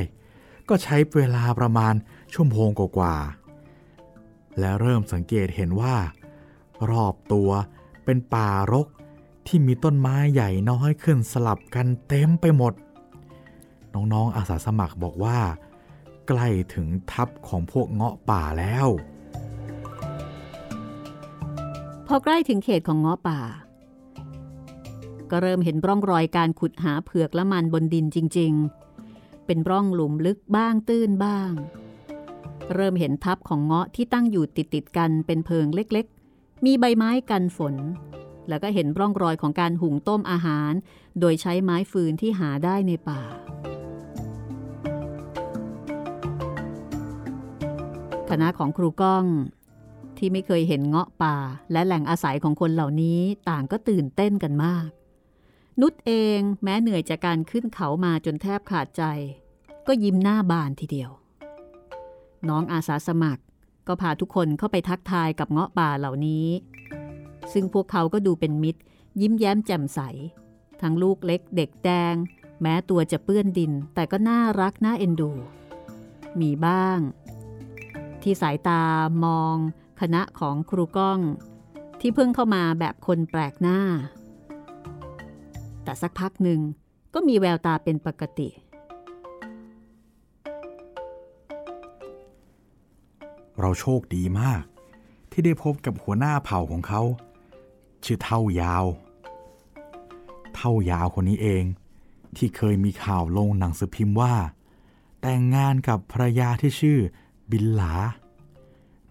[0.69, 1.93] ก็ใช้เวลาประมาณ
[2.39, 5.95] ชั่วโมงกว่าๆและเริ่มสังเกตเห็นว่า
[6.91, 7.49] รอบตัว
[8.05, 8.87] เป็นป่ารก
[9.47, 12.73] ที่มีต้นไม้ใหญ่น้อยขึ้นสลับกันเต็มไปหมด
[13.93, 15.39] น้องๆอาสาสมัครบอกว่า
[16.27, 18.87] ใกล้ถึงทับของพวกเงาะป่าแล้ว
[22.07, 23.39] พอใกล้ถึงเขตของเงาะป่า
[25.29, 28.53] ก็เริ่มเห็นร่องรอยการขุดหาเผือกและมันบนดินจริง
[28.99, 31.51] ๆ เป็นร่องหลุมลึกบ้างตื้นบ้าง
[32.73, 37.75] เริ่มเห็นทับของเงาะที่ตั้งอยู่ติดๆกันเป็นเพิงเล็กๆ มีใบไม้กันฝน
[38.49, 40.73] แล้วก็เห็นร่องรอยของการหุงต้มอาหาร
[41.19, 43.21] โดยใช้ไม้ฟืนที่หาได้ในป่า
[48.29, 49.25] คณะของครูก้อง
[50.17, 51.37] ที่ไม่เคยเห็นเงาะป่า
[51.71, 54.89] และแหล่งอาศัยของคนเหล่านี้ต่างก็ตื่นเต้นกันมาก
[55.81, 59.03] นุชเองแม้เหนื่อยจากการขึ้นเขามาจนแทบขาดใจ
[59.87, 61.11] ก็ยิ้มหน้าบานทีเดียว
[62.49, 63.41] น้องอาสาสมัคร
[63.87, 66.47] ก็พาทุกคนเข้าไปทักทายกับเงาะป่าเหล่านี้
[67.53, 68.81] ซึ่งพวกเขาก็ดูเป็นมิตร
[69.21, 69.99] ยิ้มแย้มแจ่มใส
[70.81, 72.15] ทั้งลูกเล็กเด็กแดง
[72.61, 75.31] แม้ตัวจะเปื้อนดิน แต่ก็น่ารักน่าเอ็นดู
[76.39, 76.99] มีบ้าง
[78.21, 78.81] ที่สายตา
[79.23, 79.55] มอง
[80.01, 81.19] คณะของครูก้อง
[81.99, 83.79] ที่เพิ่งเข้ามาแบบคนแปลกหน้า
[85.83, 86.59] แต่สักพักหนึ่ง
[87.13, 94.63] ก็มีแววตาเป็นปกติเเราโชคดีมาก
[95.31, 97.01] ที่ได้พบกับหัวหน้าเผ่าของเขา
[98.03, 98.85] ชื่อเท่ายาว
[100.55, 101.63] เท่ายาวคนนี้เอง
[102.37, 104.35] ที่เคยมีข่าวลงหนังสือพิมพ์ว่า
[105.21, 106.99] แต่งงานกับภรรยาที่ชื่อ
[107.51, 107.93] บินหลา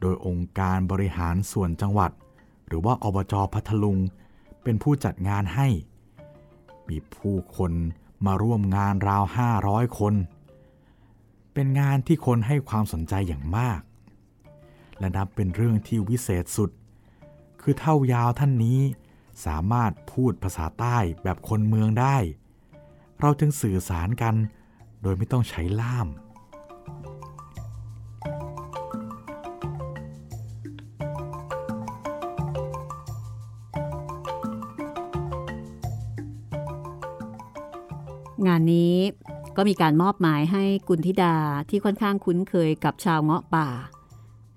[0.01, 2.11] โดยองค์การบริหารส่วนจังหวัด
[2.67, 3.99] หรือว่าอบจพัทลุง
[4.63, 5.69] เป็นผู้จัดงานให้
[6.89, 7.73] มีผู้คน
[8.27, 9.25] มาร่วมงานราว
[9.61, 10.15] 500 คน
[11.53, 13.81] เป็นงานที่คนให้ความสนใจอย่างมาก
[14.99, 16.71] และนับเป็นเรื่องที่วิเศษสุด
[17.61, 18.81] คือเท่ายาวท่านนี้
[19.47, 22.17] สามารถพูดภาษาใต้แบบคนเมืองได้
[23.21, 24.35] เราจึงสื่อสารกัน
[25.03, 26.09] โดยไม่ต้องใช้ล่าม
[38.47, 38.97] งานนี้
[39.57, 41.37] ก็มีการมอบหมายให้กุณธิดา
[41.71, 43.69] ที่ค่อนข้างคุ้นเคยกับชาวเงาะป่า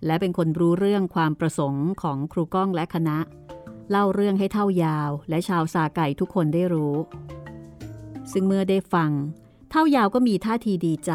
[0.06, 3.18] และเป็นคนรู้เรื่องความประสงค์ของครูก้องและคณะ
[3.90, 6.96] เล่าเรื่องให้เท่ายาวและชาวซาไก่ทุกคนได้รู้
[8.32, 9.12] ซึ่งเมื่อได้ฟัง
[9.72, 11.14] เท่ายาวก็มีท่าทีดีใจ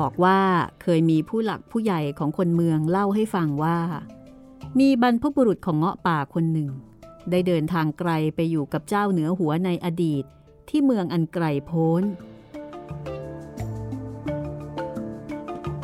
[0.00, 0.38] บอกว่า
[0.82, 3.78] เคยมีผู้หลักผู้ใหญ่ของคนเมืองเล่าให้ฟังว่า
[4.78, 6.70] มีบรรพบุรุษของเงาะป่าคนหนึ่ง
[7.30, 10.24] ได้เดินทางไกลไปอยู่กับเจ้าเหนือหัวในอดีต
[10.68, 12.02] ที่เมืองอันไกลโพ้น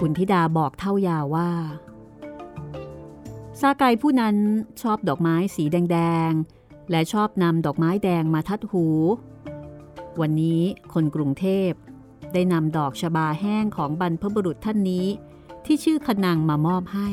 [0.00, 1.50] คุณธิดาบอกเท่ายาวว่า
[3.64, 4.36] ซาไกผู้นั้น
[4.82, 5.98] ชอบดอกไม้สีแด
[6.30, 8.86] ง ๆ และชอบนำดอกไม้แดงมาทัดหู
[10.20, 11.70] วันนี้คนกรุงเทพ
[12.32, 15.06] ได้นำดอกชบาแห้งของบรรพบุรุษท่านนี้
[15.64, 17.10] ที่ชื่อขนังมามอบให้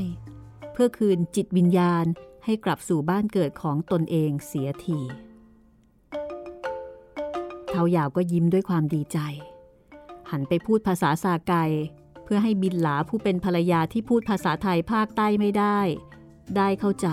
[0.74, 2.06] เพื่อคืนจิตวิญญาณ
[2.46, 5.00] ให้กลับสู่บ้านเกิดของตนเองเสียที
[7.70, 9.18] เทายาวก็ยิ้มด้วยความดีใจ
[10.30, 11.54] หันไปพูดภาษาสาไก
[12.24, 15.80] เพื่อให้บินหลาผู้เป็นภรรยาที่พูดภาษาไทยภาคใต้ไม่ได้
[16.58, 17.08] ได้เข้าใจ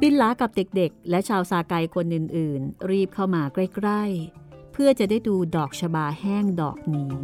[0.00, 7.14] บินหลากับเด็กๆ และชาวสาไกคนอื่นๆ รีบเข้ามาใกล้ๆ เพื่อจะได้ดูดอกชบาแห้งดอกนี้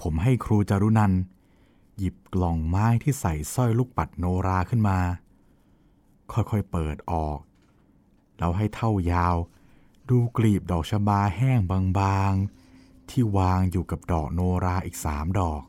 [0.00, 1.12] ผมให้ครูจารุนัน
[1.98, 4.98] หยิบกล่องไม้ที่ใส่สร้อยลูกปัดโนราขึ้นมา
[6.32, 7.38] ค่อยๆเปิดออก
[8.38, 9.36] แล้วให้เท่ายาว
[10.08, 11.58] ดูกลีบดอกชบาแห้ง
[11.98, 12.59] บางๆ
[13.10, 15.62] ที่วางอยู่กับดอกโนราอีกสามดอก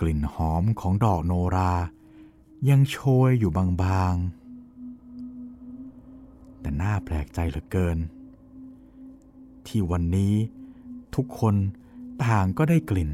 [0.00, 1.72] กลิ่นหอมของดอกโนรา
[2.68, 3.50] ยังโชยอยู่
[3.82, 4.40] บางๆ
[6.60, 7.98] แต่น่าแปลกใจเหลือเกิน
[9.66, 10.34] ที่วันนี้
[11.14, 11.54] ทุกคน
[12.24, 13.10] ต่างก็ได้กลิ่น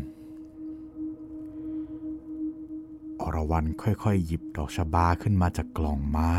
[3.21, 6.35] อรวรันค่อยๆ หยิบดอกชบาขึ้นมาจากกล่องไม้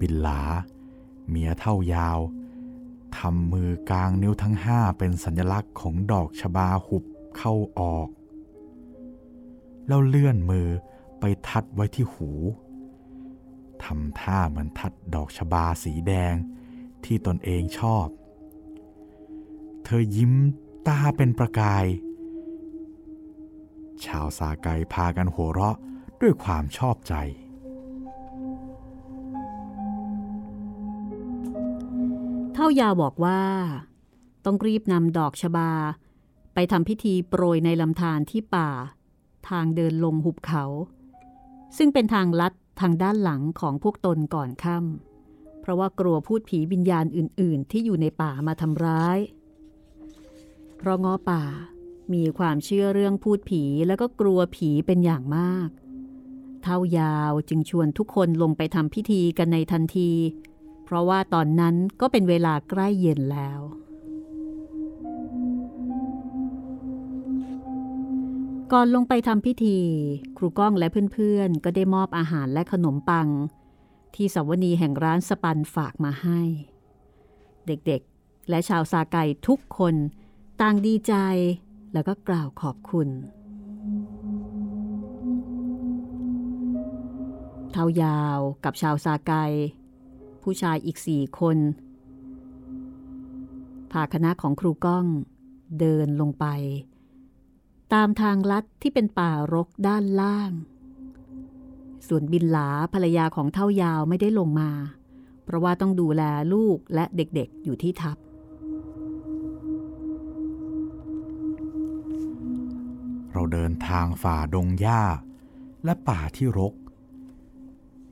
[0.00, 0.40] บินหลา
[1.28, 2.18] เมียเท่ายาว
[3.18, 7.04] ทำมือกลางนิ้วทั้งห้าเป็นสัญลักษณ์ของดอกชบาหุบ
[7.36, 8.08] เข้าออก
[9.86, 10.68] แล้วเลื่อนมือ
[11.20, 12.30] ไปทัดไว้ที่หู
[13.84, 16.34] ทำท่าเหมือนทัดดอกชบาสีแดง
[17.04, 18.06] ที่ตนเองชอบ
[19.84, 20.32] เธอยิ้ม
[20.86, 21.86] ตาเป็นประกาย
[24.04, 25.76] ชาวสาไกพากันหัวเราะ
[26.20, 27.14] ด้วยความชอบใจ
[32.54, 33.40] เท่ายาบอกว่า
[34.44, 35.70] ต้องรีบนำดอกชบา
[36.54, 38.70] ไปทำพิธีโปรยในลำธารที่ป่า
[39.48, 40.64] ทางเดินลงหุบเขา
[41.76, 49.18] ซึ่งเป็นทางลัดทางด้านหลังของพวกตนก่อนค่ำเพราะว่ากลัวพูดผีวิญญาณอื่น ๆ ที่อยู่ในป่ามาทำร้าย
[50.76, 51.42] เพราะงอป่า
[52.12, 55.68] มีความเชื่อเรื่องพูดผีแล้วก็กลัวผีเป็นอย่างมาก
[56.62, 60.10] เท่ายาวจึงชวนทุกคนลงไปทำพิธีกันในทันที
[60.84, 63.60] เพราะว่าตอนนั้นก็เป็นเวลาใกล้เย็นแล้ว
[68.72, 69.78] ก่อนลงไปทำพิธี
[70.36, 73.28] ครูก้องและเพื่อนๆ ก็ได้มอบอาหารและขนมปัง
[74.14, 76.40] ที่สวนีแห่งร้านสปันฝากมาให้
[77.66, 79.94] เด็กๆ และชาวซาไก่ทุกคน
[80.60, 81.14] ต่างดีใจ
[81.92, 83.08] แล้วก็กล่าวขอบคุณ
[87.72, 89.32] เท้ายาวกับชาวซาไก
[90.44, 91.58] ผู้ชายอีกสี่คน
[93.92, 95.06] พาคณะของครูก้อง
[95.80, 96.46] เดินลงไป
[97.94, 100.52] ตามทางลัดที่เป็นป่ารกด้านล่าง
[102.08, 104.70] ส่วนบินหลาภรรยาของเท่ายาวไม่ได้ลงมา
[105.44, 108.16] เพราะว่าต้องดูแลลูกและเด็กๆอยู่ที่ทับ
[113.32, 115.02] เราเดินทางฝ่าดงหญ้า
[115.84, 116.74] และป่าที่รก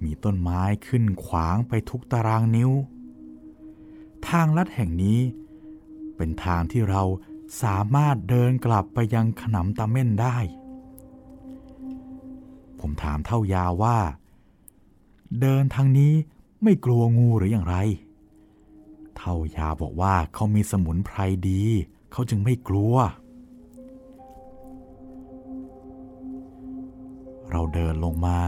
[0.04, 2.70] มีต้นไม้ขึ้นขวางไปทุกตารางนิ้ว
[4.28, 5.20] ทางลัดแห่งนี้
[6.16, 7.02] เป็นทางที่เรา
[7.62, 10.36] สามารถเดินกลับไปยังขนำตะเม่นได้
[12.80, 13.98] ผมถามเท่ายาว่า
[15.40, 16.12] เดินทางนี้
[16.62, 17.76] ไม่กลัวงูหรืออย่างไร
[19.16, 21.62] เท่ายาบอกว่าเขามีสมุนไพรดี
[22.12, 22.94] เขาจึงไม่กลัว
[27.50, 28.38] เราเดินลงมา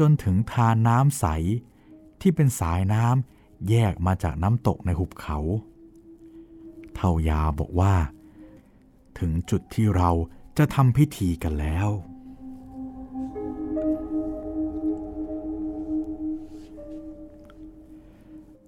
[0.00, 1.26] จนถึงทานน้ำใส
[2.20, 5.38] ที่เป็นสายน้ำแยกมาจากน้ำตกในหุบเขา
[6.94, 7.94] เท่ายาบอกว่า
[9.18, 10.10] ถึงจุดที่เรา
[10.58, 11.88] จะทำพิธีกันแล้ว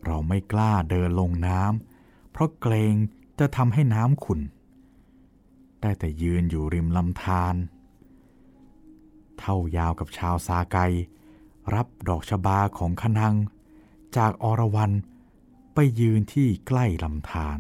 [0.05, 2.95] เราไม่กล้าเดินลงน้ำเพราะเกรง
[3.39, 4.41] จะทำให้น้ำขุ่น
[5.81, 7.55] ได้แต่ยืนอยู่ริมลำธาร
[9.39, 10.79] เท่ายาวกับชาวซาไก
[11.75, 13.35] รับดอกชบาของขนัง
[14.17, 14.93] จากอรวรัน
[15.75, 17.59] ไปยืนที่ใกล้ลำธาร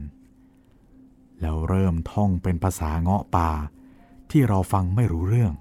[1.40, 3.50] แล้วเริ่มท่องเป็นภาษาเงาะป่า
[4.30, 5.52] ที่เราฟังไม่รู้เรื่อง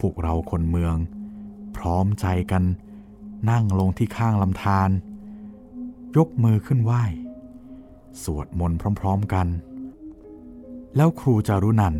[0.00, 0.96] พวกเราคนเมือง
[1.76, 2.64] พร้อมใจกัน
[3.50, 4.90] นั่งลงที่ข้างลำธาร
[6.16, 7.04] ยกมือขึ้นไหว้
[8.22, 9.48] สวดมนต์พร้อม ๆกัน
[10.96, 11.96] แล้วครูจารุนัน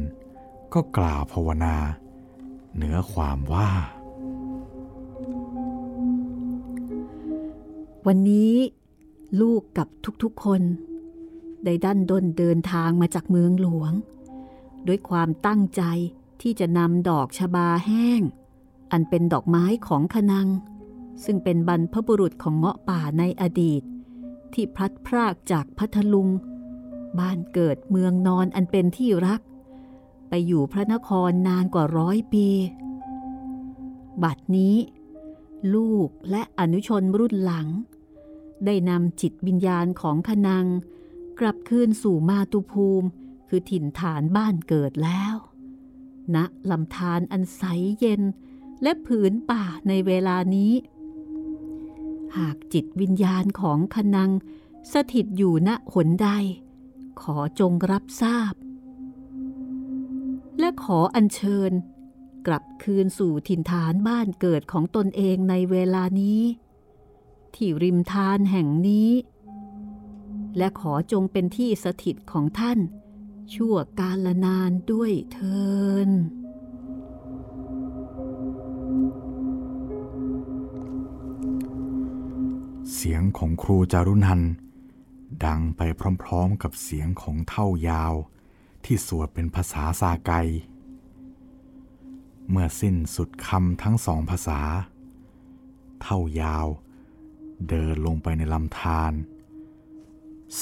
[0.75, 1.77] ก็กล่าวภาวนา
[2.75, 3.71] เหนือความว่า
[8.07, 8.55] วันนี้
[9.41, 9.89] ลูกกับ
[10.23, 10.63] ทุกๆคน
[11.65, 13.93] ได้ดันดนเดินทางมาจากเมืองหลวง
[14.87, 15.83] ด้วยความตั้งใจ
[16.43, 18.21] ที่จะนำดอกชบาแห้ง
[18.93, 20.49] อันเป็นดอกไม้ของขนัง
[21.25, 23.83] ซึ่งเป็นบรรพบุรุษของเงาะป่าในอดีต
[24.53, 26.29] ที่พลัดพรากจากพัทลุง
[27.19, 29.41] บ้านเกิดเมืองนอนอันเป็นที่รัก
[30.31, 32.49] ไปอยู่พระนครนานกว่าร้อยปี
[34.23, 34.77] บัดนี้
[35.75, 37.69] ลูกและอนุชนรุ่นหลัง
[38.67, 40.67] ได้นำจิตวิญญาณของขนัง
[41.41, 43.09] กลับคืนสู่มาตุภูมิ
[43.49, 45.35] คือถิ่นฐานบ้านเกิดแล้ว
[46.35, 46.37] ณ
[46.71, 47.63] ลำธารอันใส
[48.01, 48.23] เย็น
[48.83, 50.73] และผืนป่าในเวลานี้
[52.37, 54.31] หากจิตวิญญาณของขนัง
[54.93, 56.29] สถิตอยู่ณหนใด
[57.21, 58.53] ขอจงรับทราบ
[60.61, 61.73] และขออัญเชิญ
[62.47, 66.43] กลับคืนสู่ถิ่นฐานบ้านเกิดของตนเองในเวลานี้
[67.55, 69.11] ที่ริมทานแห่งนี้
[70.57, 72.79] และขอจงเป็นที่สถิตของท่าน
[73.55, 75.65] ชั่วกาลนานด้วยเทิ
[76.09, 76.11] น
[82.95, 84.43] เสียงของครูจารุนัน
[85.45, 85.81] ดังไป
[86.23, 88.15] พร้อมๆกับเสียงของเท่ายาว
[88.85, 90.33] ที่สวดเป็นภาษาซาไก
[92.51, 94.61] เมื่อสิ้นสุดคำทั้งสองภาษา
[96.03, 96.67] เท่ายาว
[97.69, 99.13] เดินลงไปในลำธาร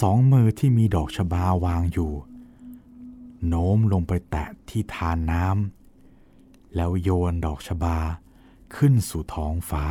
[0.01, 2.13] สองมือที่มีดอกชบาวางอยู่
[3.47, 7.99] โน้มลงไปแตะที่ทานน้ำแล้วโยนดอกชบา
[8.77, 9.85] ขึ้นสู่ท้องฟ้า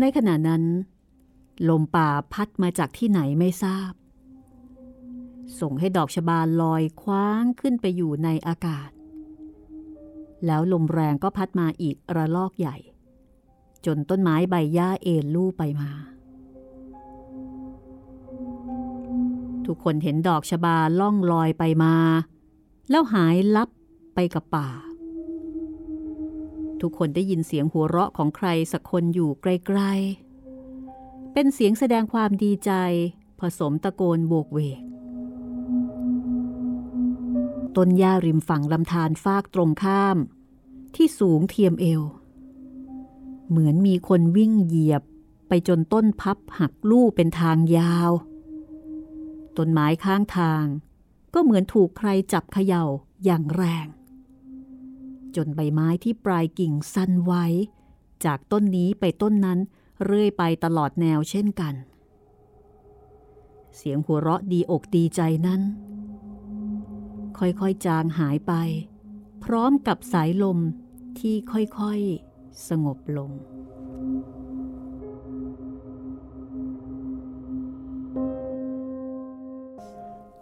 [0.00, 0.62] ในขณะนั้น
[1.68, 3.92] ลมป่าพัดมาจากที่ไหนไม่ทราบ
[5.60, 8.90] ส่งให้ดอกชบาลอยคว้างขึ้นไปอยู่ในอากาศ
[10.46, 12.76] แล้วลมแรงก็พัดมาอีกระลอกใหญ่
[13.86, 15.90] จนต้นไม้ใบหญ้าเอ็นลู่ไปมา
[19.66, 21.94] ทุกคนเห็นดอกชบาล่องลอยไปมา
[22.90, 23.68] แล้วหายลับ
[24.14, 24.68] ไปกับป่า
[26.82, 32.72] ทุกคนได้ยินเสียงหัวเราะของใครสักคนอยู่ไกลๆ เป็นเสียงแสดงความดีใจ
[33.40, 34.80] ผสมตะโกนโบกเวก
[37.76, 40.16] ต้นหญ้าริมฝั่งลำธารฟากตรงข้าม
[40.94, 42.02] ที่สูงเทียมเอว
[43.48, 45.02] เหมือนมีคนวิ่งเหยียบ
[45.48, 48.10] ไปจนต้นพับหักลู่เป็นทางยาว
[49.56, 50.64] ต้นไม้ข้างทาง
[51.34, 52.84] ก็เหมือนถูกใครจับเขย่า
[53.24, 53.86] อย่างแรง
[55.36, 57.44] จนใบไม้ที่ปลายกิ่งสั้นไว้
[58.24, 59.58] จากต้นนี้ไปต้นนั้น
[60.04, 61.74] เรื่อยไปตลอดแนวเช่นกัน
[63.76, 65.60] เสียงหัวเราะดีอกดีใจนั้น
[67.38, 68.52] ค่อยๆจางหายไป
[69.44, 70.58] พร้อมกับสายลม
[71.18, 73.30] ที่ค่อยๆสงบลง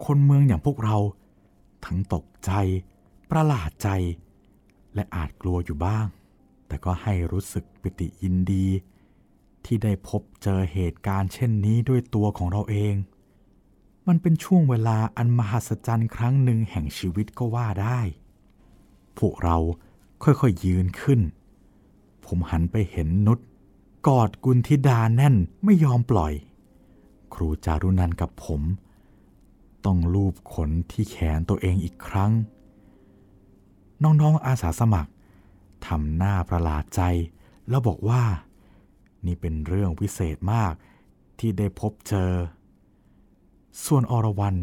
[0.05, 0.97] คนเมืองอย่างพวกเรา
[1.85, 2.51] ทั้งตกใจ
[3.31, 3.89] ประหลาดใจ
[4.99, 6.07] และอาจกลัวอยู่บ้าง
[6.67, 8.67] แต่ก็ให้รู้สึกปิติยินดี
[9.65, 12.95] ที่ได้พบเจอเหตุการณ์เช่นนี้ด้วยตัวของเราเอง
[14.07, 18.01] มันเป็นช่วงเวลาอันมหัศจรรย์ครั้งหนึ่งแห่งชีวิตก็ว่าได้
[19.19, 19.57] พวกเรา
[20.23, 21.21] ค่อยๆยืนขึ้น
[22.25, 23.39] ผมหันไปเห็นนุช
[24.09, 26.33] กอดกุลธิดาแน่นไม่ยอมปล่อย
[27.35, 28.63] ครูจารุนันกับผม
[29.85, 32.33] ต้องลูบขนที่แขนตัวเองอีกครั้ง
[34.03, 35.11] น้องๆอาสาสมัคร
[35.87, 37.01] ทำหน้าประหลาดใจ
[37.69, 38.23] แล้วบอกว่า
[39.27, 40.75] นี่เป็นเรื่องวิเศษมาก
[41.39, 42.33] ที่ได้พบเจอ
[43.85, 44.57] ส่วนอรวรัน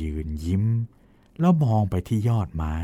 [0.00, 0.64] ยืนยิ้ม
[1.40, 2.76] แล้วมองไปที่ยอดไม้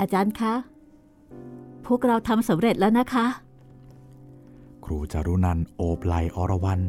[0.00, 0.54] อาจารย์คะ
[1.86, 3.26] พวกเราทำสำเร็จแล้วนะคะ
[4.84, 6.80] ครูจารุนันโอบไหลอรวรัน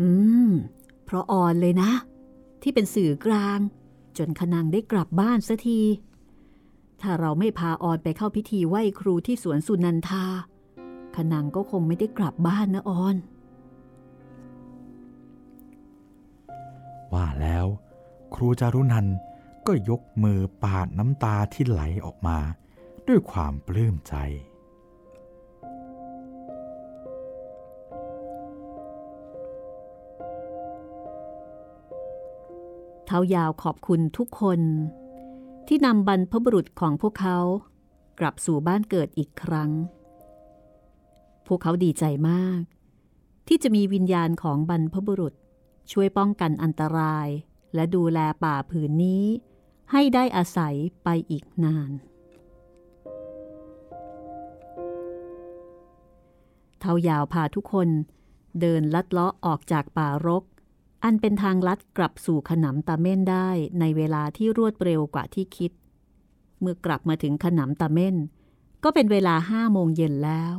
[0.00, 0.08] อื
[0.48, 0.50] ม
[1.04, 1.90] เพราะอ่อนเลยนะ
[2.62, 3.58] ที่เป็นสื่อกลาง
[4.18, 5.80] จนขนังได้กลับบ้านสัที
[7.00, 10.24] ถ้าเราไม่พาออนไปเข้าพิธีไหว้ครูที่สวนสุนันทา
[11.16, 13.16] ขนังก็คงไม่ได้กลับบ้านนะออน
[17.12, 17.66] ว่าแล้ว
[18.34, 19.06] ครูจารุนัน
[19.66, 22.38] ก็ยกมือปาดน้ำตาที่ไหลออกมา
[23.08, 24.14] ด้วยความปลื้มใจ
[33.10, 34.60] เท้ายาวขอบคุณทุกคน
[35.66, 37.38] ที่นำบรรพบุรุษของพวกเขา
[38.20, 39.70] กลับสู่บ้านเกิดอีกครั้ง
[41.46, 42.60] พวกเขาดีใจมาก
[43.48, 45.34] ที่จะมีวิญญาณของบรรพบุรุษ
[45.92, 47.28] ช่วยป้องกันอันตราย
[47.74, 49.24] และดูแลป่าผืนนี้
[49.92, 51.90] ให้ได้อาศัยไปอีกนาน
[56.80, 57.88] เท้ายาวพาทุกคน
[58.60, 60.44] เดินลัดเลาะออกจากป่ารก
[61.04, 63.48] อันเป็นทางลัดกลับสู่ขนำตาเม่นได้
[63.80, 65.72] ในเวลาที่รวดเร็วกว่าที่คิด
[66.60, 68.16] เมื่อกลับมาถึงขนำตาเม่น
[68.84, 70.54] ก็เป็นเวลาห้าโมงเย็นแล้ว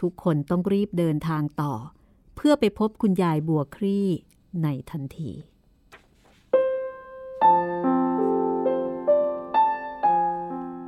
[0.00, 1.72] ทุกคนต้องรีบเดินทางต่อ
[2.36, 4.08] เพื่อไปพบคุณยายบัวครี่
[4.62, 5.30] ในทันที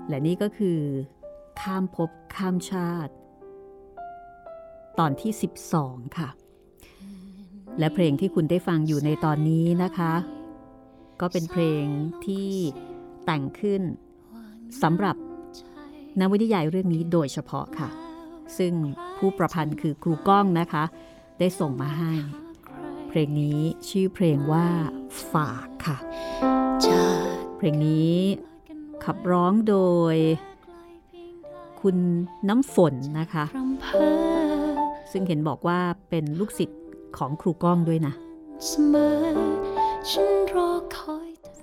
[0.09, 0.81] และนี่ก็คือ
[1.61, 3.13] ข้ามภพข้ามชาติ
[4.99, 5.33] ตอนที่
[5.75, 6.29] 12 ค่ะ
[7.79, 10.13] และเพลงที่คุณได้ฟังอยู่ในตอนนี้นะคะ
[11.21, 11.85] ก็เป็นเพลง
[12.27, 12.49] ที่
[13.25, 13.83] แต่งขึ้น
[14.83, 15.17] สำหรับ
[16.21, 17.89] นวนิยายเรื่องนี้โดยเฉพาะค่ะ
[18.59, 18.73] ซึ่ง
[19.19, 20.85] ผู้ประพันธ์คือครูก้องนะคะ
[21.39, 22.13] ได้ส่งมาให้
[23.09, 23.59] เพลงนี้
[23.89, 24.67] ชื่อเพลงว่า
[25.33, 25.97] ฝากค่ะ
[27.57, 28.17] เพลงนี้
[29.05, 29.77] ขับร้องโด
[30.15, 30.17] ย
[31.81, 31.97] คุณ
[32.49, 33.45] น้ำฝนนะคะ
[35.13, 35.79] ซึ่งเห็นบอกว่า
[36.11, 36.81] เป็นลูกศิษย์
[37.19, 38.15] ของครูก้องด้วยนะ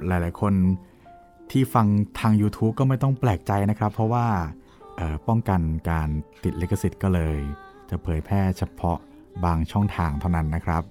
[0.08, 0.54] หลายๆ คน
[1.51, 1.88] ที่ฟัง
[2.20, 4.28] ทาง YouTube ก็ไม่ต้องแปลกใจนะครับ เพราะว่า
[4.95, 6.10] เอ่อป้องกันการ
[6.43, 7.38] ติดลิขสิทธิ์ก็เลย
[7.89, 8.97] จะเผยแพร่เฉพาะ
[9.45, 10.84] บางช่องทางเท่านั้นนะครับ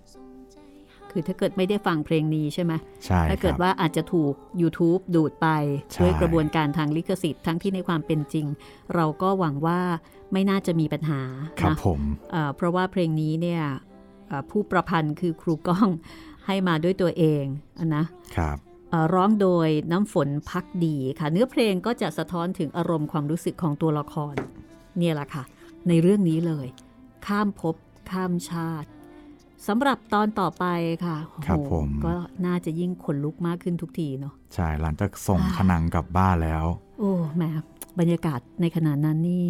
[1.10, 2.72] คือถ้าเกิดไม่ได้ฟังเพลงนี้ใช่ไหม
[3.06, 5.48] ใช่ถ้าเกิดครับว่าอาจจะถูก YouTube ดูดไป
[5.92, 8.46] ใช่ด้วยกระบวนการทางลิขสิทธิ์ทั้งที่ในความเป็นจริง
[8.94, 9.80] เราก็หวังว่า
[10.32, 11.20] ไม่น่าจะมีปัญหา
[11.60, 12.00] ครับนะผม
[12.32, 13.91] เอ่อเพราะว่าเพลงนี้เนี่ยเอ่อ
[14.50, 15.88] ผู้ประพันธ์คือครูก้อง
[16.46, 17.44] ให้มาด้วยตัวเอง
[17.78, 18.04] อะนะ
[18.36, 18.56] ครับ
[18.90, 24.34] เอ่อร้องโดยน้ำฝนพักดีค่ะ เนื้อเพลงก็จะสะท้อนถึงอารมณ์ความรู้สึกของตัวละคร
[24.98, 25.44] เนี่ยแหละค่ะ
[25.88, 26.66] ในเรื่องนี้เลย
[27.26, 27.76] ข้ามภพ
[28.10, 28.88] ข้ามชาติ
[29.68, 30.64] สำหรับตอนต่อไป
[31.06, 32.14] ค่ะโอ้โหครับผมก็
[32.46, 36.66] น่าจะยิ่งขนลุกมากขึ้นทุกทีเนาะใช่หลังจากส่งอ่าขนังกลับบ้านแล้ว
[36.98, 37.42] โอ้แหม
[37.98, 39.44] บรรยากาศในขณะนั้นนี่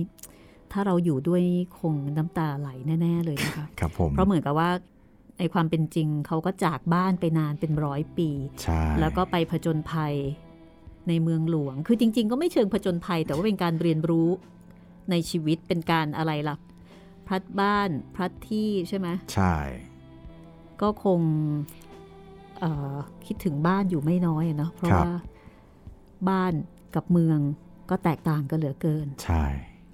[0.72, 1.42] ถ้าเราอยู่ด้วย
[1.78, 2.68] คงน้ำตาไหล
[3.00, 4.70] แน่ ๆ เลยนะคะครับผมเพราะเหมือนกับว่า
[5.38, 8.30] ในความเป็นจริงเขาก็จากบ้านไปนานเป็นร้อยปี
[8.62, 10.14] ใช่แล้วก็ไปผจญภัย
[11.08, 14.28] ในเมืองหลวง คือจริง ๆ ก็ไม่เชิงผจญภัย แต่ว่าเป็นการเรียนรู้
[15.10, 16.56] ในชีวิตเป็นการอะไรล่ะ
[17.26, 19.54] พลัดบ้านพลัดที่ใช่ไหมใช่
[20.82, 21.20] ก็คง
[22.60, 22.96] เอ่อ
[23.26, 25.12] คิดถึงบ้านอยู่ไม่น้อยอะเนาะเพราะว่า
[26.28, 26.52] บ้าน
[26.94, 27.38] กับเมือง
[27.90, 29.44] ก็แตกต่างกันเหลือเกิน ใช่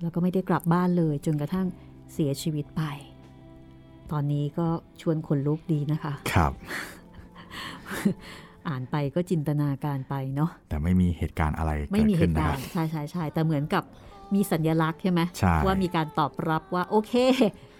[0.00, 1.66] แล้วก็ไม่ได้กลับบ้านเลยจนกระทั่ง
[2.12, 2.82] เสียชีวิตไป
[4.12, 4.68] ตอนนี้ก็
[5.00, 6.52] ชวนขนลุกดีนะคะ ครับ
[8.68, 13.84] อ่านไปก็จินตนาการไปเนาะ แต่ไม่มีเหตุการณ์อะไรไม่เกิดมีเหขึ้นตุนะกาครรับณ์ใช่ใช่ใช่แต่เหมือนกับ
[14.34, 17.12] มีสัญลักษณ์ใช่ไหมใช่ว่ามีการตอบรับว่าโอเค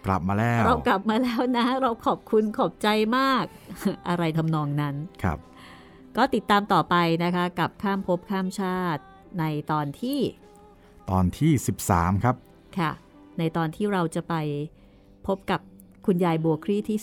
[0.07, 3.45] กลับมาแล้ว เรากลับมาแล้วนะ เราขอบคุณขอบใจมาก
[4.09, 5.39] อะไรทำนองนั้น ครับ
[6.17, 9.03] ก็ติดตามต่อไปนะคะ กับข้ามภพข้ามชาติ
[9.39, 10.19] ในตอนที่
[11.11, 11.53] ตอนที่
[11.89, 12.37] 13 ครับ
[12.79, 12.91] ค่ะ
[13.39, 14.35] ในตอนที่เราจะไป
[15.27, 15.61] พบกับ
[16.07, 16.99] คุณยายบัวคลี่ที่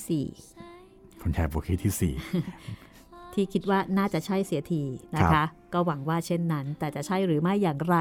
[1.21, 4.83] คุณชายโบคีที่ 4 ที่คิดว่าน่าจะใช่เสียที
[5.15, 7.97] นะครัคะบก็หวังว่าเช่นนั้น แต่จะใช่หรือไม่อย่างไร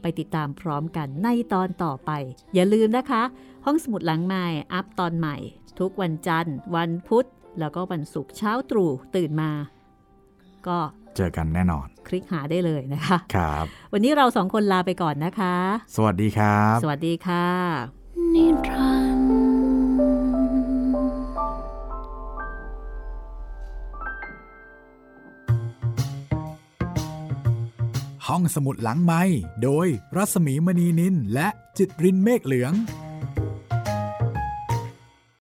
[0.00, 2.10] ไปติดตามพร้อมกันในตอนต่อไป
[2.54, 3.22] อย่าลืมนะคะ
[3.64, 5.36] ห้องสมุดหลังใหม่อัพตอนใหม่
[5.78, 7.26] ทุกวันจันทร์ วันพุธ
[7.60, 9.50] แล้วก็วันศุกร์เช้าตรู่ตื่นมา
[10.66, 15.56] ก็4 เจอกันแน่นอน คลิกหาได้เลยนะคะ ครับ วันนี้เราสองคนลาไปก่อนนะคะ
[15.96, 17.46] สวัสดีครับ สวัสดีค่ะ
[18.34, 19.38] นิรันดร์
[28.26, 29.22] ห้องสมุดหลังไม้
[29.62, 31.48] โดยรัสมีมณีนินและ
[31.78, 32.72] จิตรินเมฆเหลือง